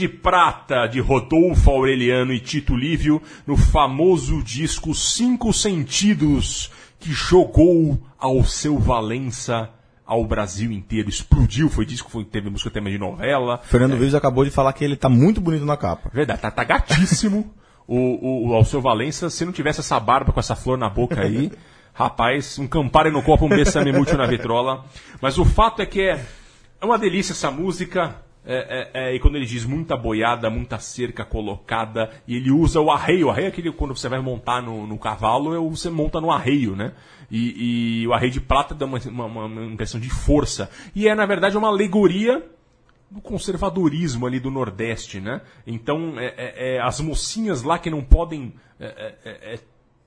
[0.01, 8.01] de Prata, de Rodolfo Aureliano e Tito Lívio, no famoso disco Cinco Sentidos, que jogou
[8.17, 9.69] ao seu Valença
[10.03, 11.07] ao Brasil inteiro.
[11.07, 13.59] Explodiu, foi disco, foi, teve música tema de novela.
[13.63, 16.09] Fernando Vives acabou de falar que ele tá muito bonito na capa.
[16.11, 17.53] Verdade, tá, tá gatíssimo
[17.87, 19.29] o, o, o Alceu Valença.
[19.29, 21.51] Se não tivesse essa barba com essa flor na boca aí,
[21.93, 24.83] rapaz, um Campari no copo, um Bessame Mútil na vitrola.
[25.21, 26.25] Mas o fato é que é,
[26.81, 28.15] é uma delícia essa música.
[28.43, 32.79] É, é, é, e quando ele diz muita boiada, muita cerca colocada, e ele usa
[32.79, 33.27] o arreio.
[33.27, 36.31] O arreio é aquele quando você vai montar no, no cavalo, é você monta no
[36.31, 36.93] arreio, né?
[37.29, 40.69] E, e o arreio de prata dá uma, uma, uma impressão de força.
[40.95, 42.43] E é, na verdade, uma alegoria
[43.09, 45.41] do conservadorismo ali do Nordeste, né?
[45.67, 48.53] Então, é, é, as mocinhas lá que não podem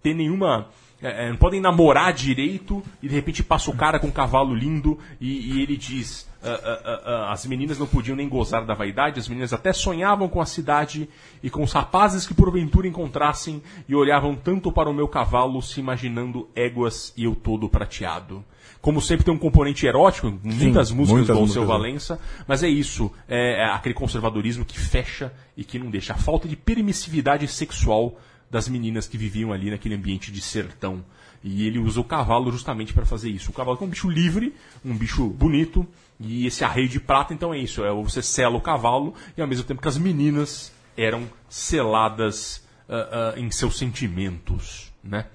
[0.03, 0.68] ter nenhuma.
[1.05, 4.55] É, é, não podem namorar direito e de repente passa o cara com um cavalo
[4.55, 8.64] lindo e, e ele diz: ah, ah, ah, ah, as meninas não podiam nem gozar
[8.64, 11.07] da vaidade, as meninas até sonhavam com a cidade
[11.42, 15.78] e com os rapazes que porventura encontrassem e olhavam tanto para o meu cavalo, se
[15.78, 18.42] imaginando éguas e eu todo prateado.
[18.80, 21.66] Como sempre tem um componente erótico, muitas músicas muitas do Alceu?
[21.66, 26.14] Valença, mas é isso, é, é aquele conservadorismo que fecha e que não deixa.
[26.14, 28.18] A falta de permissividade sexual
[28.51, 31.05] das meninas que viviam ali naquele ambiente de sertão.
[31.42, 33.51] E ele usa o cavalo justamente para fazer isso.
[33.51, 35.86] O cavalo é um bicho livre, um bicho bonito,
[36.18, 37.84] e esse arreio de prata, então é isso.
[37.84, 43.34] É você sela o cavalo e ao mesmo tempo que as meninas eram seladas ah,
[43.36, 45.26] ah, em seus sentimentos, né?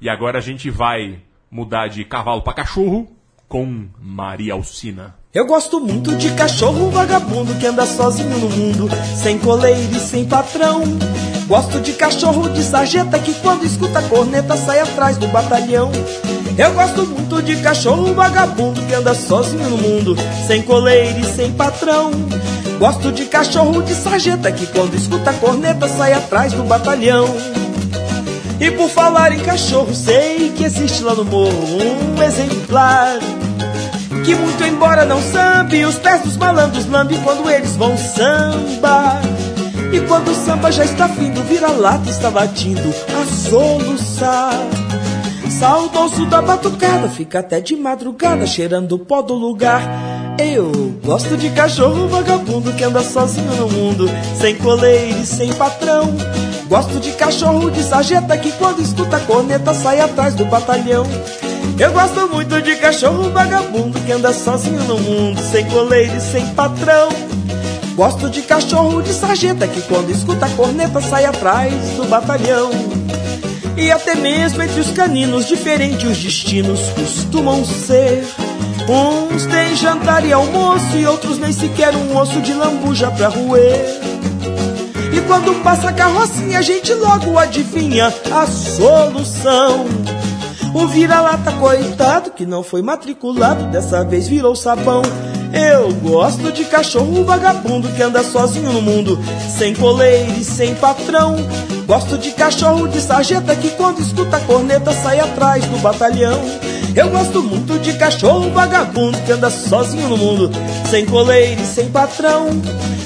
[0.00, 3.10] E agora a gente vai mudar de cavalo para cachorro
[3.48, 5.14] com Maria Alcina.
[5.32, 8.88] Eu gosto muito de cachorro vagabundo que anda sozinho no mundo,
[9.22, 10.82] sem coleira e sem patrão.
[11.46, 15.90] Gosto de cachorro de sarjeta que quando escuta a corneta sai atrás do batalhão.
[16.56, 20.16] Eu gosto muito de cachorro vagabundo que anda sozinho no mundo,
[20.46, 22.10] sem coleira e sem patrão.
[22.78, 27.26] Gosto de cachorro de sarjeta que quando escuta a corneta sai atrás do batalhão.
[28.58, 31.78] E por falar em cachorro, sei que existe lá no morro
[32.16, 33.18] um exemplar
[34.24, 39.20] que muito embora não sambe, os pés dos malandros lambe quando eles vão samba.
[39.94, 44.52] E quando o samba já está findo, vira-lata está batindo a soluçar.
[45.48, 49.80] Saudoso da batucada, fica até de madrugada cheirando o pó do lugar.
[50.36, 50.72] Eu
[51.04, 56.12] gosto de cachorro vagabundo que anda sozinho no mundo, sem coleira e sem patrão.
[56.66, 61.06] Gosto de cachorro de sarjeta que quando escuta a corneta sai atrás do batalhão.
[61.78, 66.44] Eu gosto muito de cachorro vagabundo que anda sozinho no mundo, sem coleira e sem
[66.48, 67.10] patrão.
[67.94, 72.70] Gosto de cachorro de sarjeta que quando escuta a corneta sai atrás do batalhão.
[73.76, 78.24] E até mesmo entre os caninos, diferentes os destinos costumam ser.
[78.88, 84.00] Uns têm jantar e almoço e outros nem sequer um osso de lambuja pra roer.
[85.12, 89.86] E quando passa a carrocinha, a gente logo adivinha a solução.
[90.74, 95.02] O vira-lata coitado que não foi matriculado, dessa vez virou sabão.
[95.54, 99.18] Eu gosto de cachorro vagabundo que anda sozinho no mundo,
[99.56, 101.36] sem coleira e sem patrão.
[101.86, 106.40] Gosto de cachorro de sarjeta que quando escuta a corneta sai atrás do batalhão.
[106.96, 110.50] Eu gosto muito de cachorro vagabundo que anda sozinho no mundo,
[110.90, 112.48] sem coleira e sem patrão.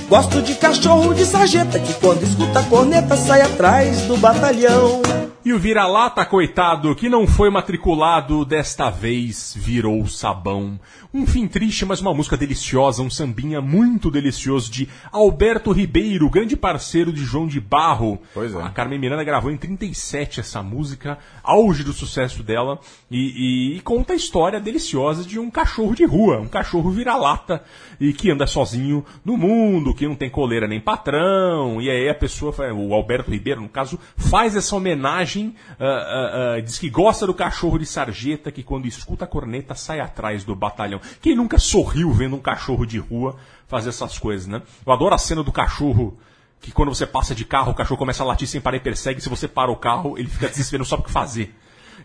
[0.09, 5.03] Gosto de cachorro de sarjeta que quando escuta a corneta sai atrás do batalhão.
[5.45, 10.79] E o vira-lata, coitado, que não foi matriculado, desta vez virou sabão.
[11.15, 16.55] Um fim triste, mas uma música deliciosa, um sambinha muito delicioso de Alberto Ribeiro, grande
[16.57, 18.21] parceiro de João de Barro.
[18.35, 18.61] Pois é.
[18.61, 22.79] A Carmen Miranda gravou em 37 essa música, auge do sucesso dela,
[23.11, 27.63] e, e- e conta a história deliciosa de um cachorro de rua, um cachorro vira-lata,
[27.99, 32.15] e que anda sozinho no mundo, que não tem coleira nem patrão, e aí a
[32.15, 35.38] pessoa, o Alberto Ribeiro, no caso, faz essa homenagem,
[35.79, 39.75] ah, ah, ah, diz que gosta do cachorro de sarjeta, que quando escuta a corneta
[39.75, 41.01] sai atrás do batalhão.
[41.21, 43.37] Quem nunca sorriu vendo um cachorro de rua
[43.67, 44.63] fazer essas coisas, né?
[44.87, 46.19] Eu adoro a cena do cachorro
[46.61, 49.21] que quando você passa de carro, o cachorro começa a latir sem parar e persegue.
[49.21, 51.55] Se você para o carro, ele fica desesperado, não sabe o que fazer.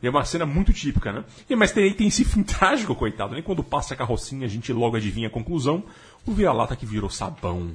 [0.02, 1.24] É uma cena muito típica, né?
[1.50, 3.34] E, mas tem, tem esse fim trágico, coitado.
[3.34, 5.84] Nem quando passa a carrocinha, a gente logo adivinha a conclusão.
[6.26, 7.72] O vira-lata que virou sabão.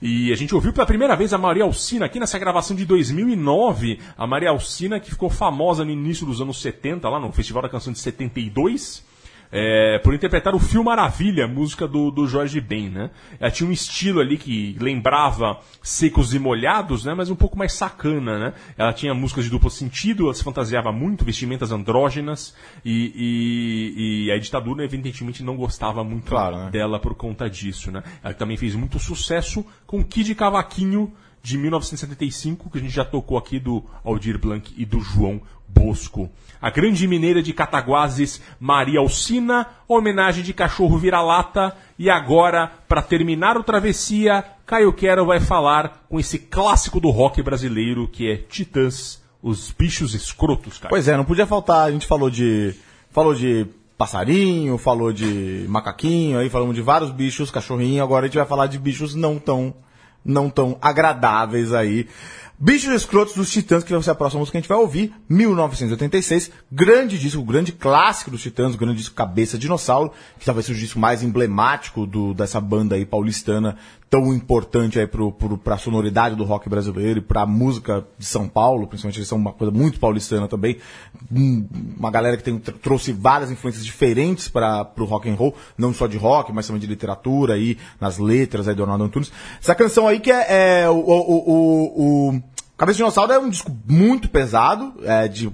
[0.00, 3.98] E a gente ouviu pela primeira vez a Maria Alcina aqui nessa gravação de 2009.
[4.16, 7.68] A Maria Alcina que ficou famosa no início dos anos 70, lá no Festival da
[7.68, 9.02] Canção de 72.
[9.50, 13.10] É, por interpretar o Fio Maravilha, música do, do Jorge Ben, né?
[13.40, 17.14] Ela tinha um estilo ali que lembrava Secos e Molhados, né?
[17.14, 18.52] Mas um pouco mais sacana, né?
[18.76, 24.32] Ela tinha músicas de duplo sentido, ela se fantasiava muito, vestimentas andrógenas, e, e, e
[24.32, 26.70] a ditadura, evidentemente, não gostava muito Claro, né?
[26.70, 28.02] dela por conta disso, né?
[28.22, 31.12] Ela também fez muito sucesso com Kid Cavaquinho,
[31.48, 36.30] de 1975, que a gente já tocou aqui do Aldir Blanc e do João Bosco.
[36.60, 41.74] A grande mineira de Cataguases, Maria Alcina, homenagem de cachorro vira-lata.
[41.98, 47.42] E agora, para terminar o Travessia, Caio Quero vai falar com esse clássico do rock
[47.42, 50.90] brasileiro, que é Titãs, os bichos escrotos, cara.
[50.90, 51.88] Pois é, não podia faltar.
[51.88, 52.74] A gente falou de.
[53.10, 58.02] Falou de passarinho, falou de macaquinho, aí falamos de vários bichos, cachorrinho.
[58.02, 59.74] Agora a gente vai falar de bichos não tão,
[60.28, 62.06] não tão agradáveis aí.
[62.60, 65.14] Bichos Escrotos dos Titãs, que vai ser a próxima música que a gente vai ouvir,
[65.28, 70.82] 1986, grande disco, grande clássico dos Titãs, grande disco Cabeça Dinossauro, que talvez seja o
[70.82, 73.76] disco mais emblemático do, dessa banda aí paulistana,
[74.10, 78.86] tão importante aí pro, pra sonoridade do rock brasileiro e pra música de São Paulo,
[78.86, 80.78] principalmente eles são uma coisa muito paulistana também,
[81.30, 81.66] Um-
[81.98, 85.92] uma galera que tem, tr- trouxe várias influências diferentes para pro rock and roll, não
[85.92, 89.30] só de rock, mas também de literatura aí, nas letras aí do Ronaldo Antunes.
[89.60, 92.42] Essa canção aí que é, é o, o, o, o
[92.78, 95.52] Cabeça de Dinossauro é um disco muito pesado, é, de,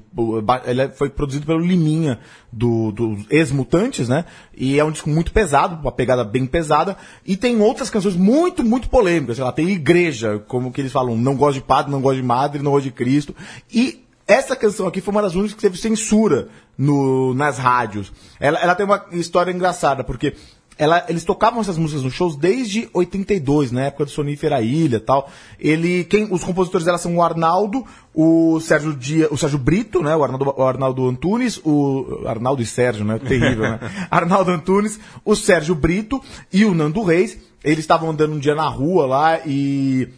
[0.66, 2.20] ele é- foi produzido pelo Liminha,
[2.52, 4.26] do, dos Ex-Mutantes, né?
[4.54, 8.62] E é um disco muito pesado, uma pegada bem pesada, e tem outras canções muito,
[8.62, 12.02] muito polêmicas, sei lá, tem Igreja, como que eles falam, não gosto de padre, não
[12.02, 13.34] gosto de madre, não gosto de Cristo,
[13.72, 18.12] e essa canção aqui foi uma das únicas que teve censura no, nas rádios.
[18.38, 20.34] Ela, ela tem uma história engraçada, porque
[20.76, 25.30] ela, eles tocavam essas músicas nos shows desde 82, na época do Sonífera Ilha tal.
[25.58, 30.16] Ele, quem, os compositores dela são o Arnaldo, o Sérgio Dia, o Sérgio Brito, né?
[30.16, 33.18] O Arnaldo, o Arnaldo Antunes, o Arnaldo e Sérgio, né?
[33.18, 33.80] Terrível, né?
[34.10, 36.20] Arnaldo Antunes, o Sérgio Brito
[36.52, 37.38] e o Nando Reis.
[37.62, 40.08] Eles estavam andando um dia na rua lá e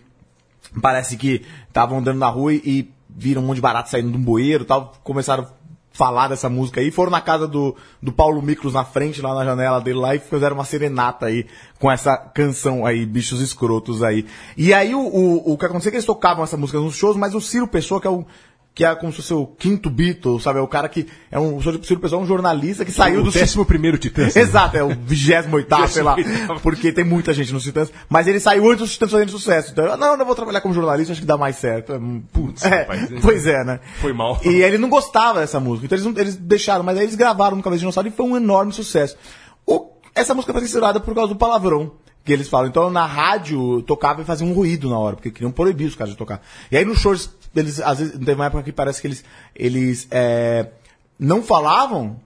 [0.81, 4.17] parece que estavam andando na rua e, e viram um monte de barato saindo de
[4.17, 5.47] um bueiro e tal, começaram
[5.97, 9.45] falar dessa música aí, foram na casa do, do Paulo Micros na frente, lá na
[9.45, 11.47] janela dele lá, e fizeram uma serenata aí
[11.79, 14.27] com essa canção aí, Bichos Escrotos aí.
[14.57, 17.17] E aí o, o, o que aconteceu é que eles tocavam essa música nos shows,
[17.17, 18.25] mas o Ciro Pessoa, que é o
[18.77, 20.59] que é como se fosse o quinto Beatle, sabe?
[20.59, 23.23] É o cara que é um, o Ciro Pessoa é um jornalista que saiu o
[23.25, 24.35] do décimo primeiro Titãs.
[24.37, 24.43] né?
[24.43, 26.15] Exato, é o 28 sei lá.
[26.15, 26.61] 28º.
[26.61, 27.91] Porque tem muita gente nos Titãs.
[28.07, 29.73] Mas ele saiu antes dos Titãs fazendo sucesso.
[29.73, 31.95] Então, eu, não, eu vou trabalhar como jornalista, acho que dá mais certo.
[32.31, 33.81] Putz, é, rapaz, pois é, né?
[33.99, 34.39] Foi mal.
[34.45, 35.87] E ele não gostava dessa música.
[35.87, 38.27] Então eles, não- eles deixaram, mas aí eles gravaram no Cabeça de Dinossauro e foi
[38.27, 39.17] um enorme sucesso.
[39.67, 42.69] O- essa música foi censurada por causa do palavrão que eles falam.
[42.69, 46.13] Então na rádio tocava e fazia um ruído na hora, porque queriam proibir os caras
[46.13, 46.43] de tocar.
[46.71, 47.31] E aí nos shows,
[47.61, 50.69] eles, às vezes, teve uma época que parece que eles, eles é,
[51.19, 52.21] não falavam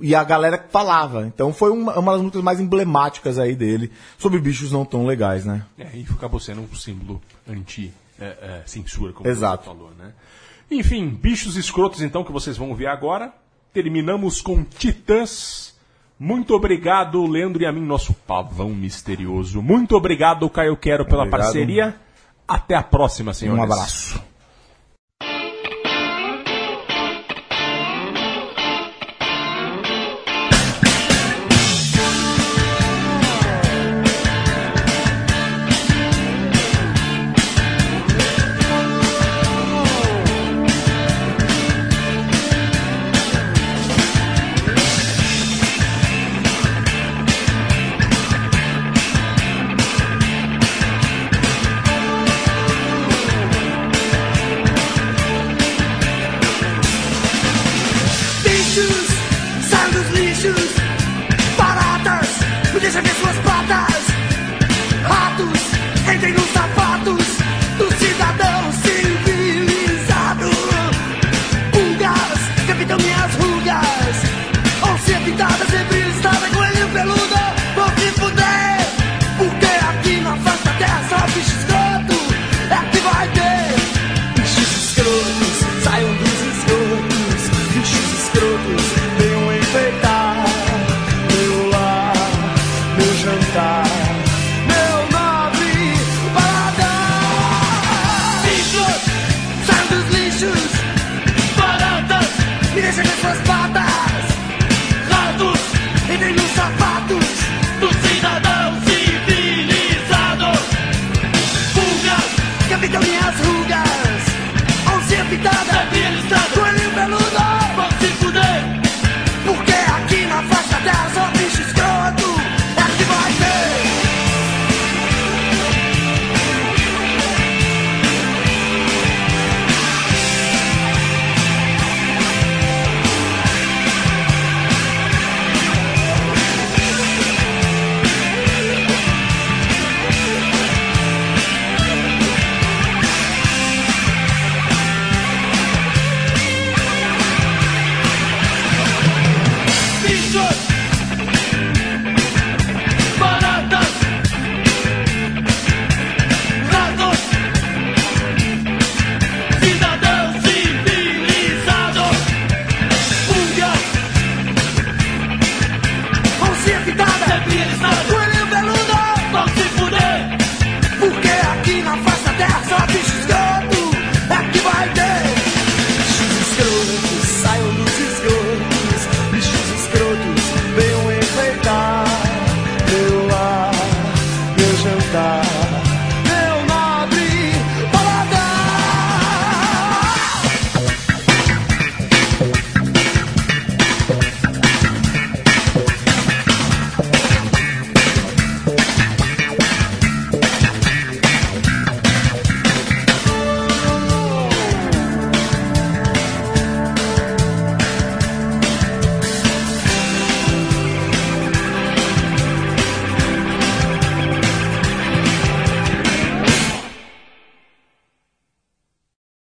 [0.00, 1.26] e a galera falava.
[1.26, 5.44] Então foi uma, uma das músicas mais emblemáticas aí dele, sobre bichos não tão legais,
[5.44, 5.64] né?
[5.78, 9.64] É, e acabou sendo um símbolo anti-censura, como Exato.
[9.64, 10.12] você falou, né?
[10.70, 13.32] Enfim, bichos escrotos então que vocês vão ver agora.
[13.72, 15.74] Terminamos com Titãs.
[16.18, 19.60] Muito obrigado, Leandro e a mim, nosso pavão misterioso.
[19.60, 21.42] Muito obrigado, Caio Quero, pela Obrigado.
[21.42, 21.96] parceria.
[22.48, 23.60] Até a próxima, senhores.
[23.60, 24.22] Um abraço.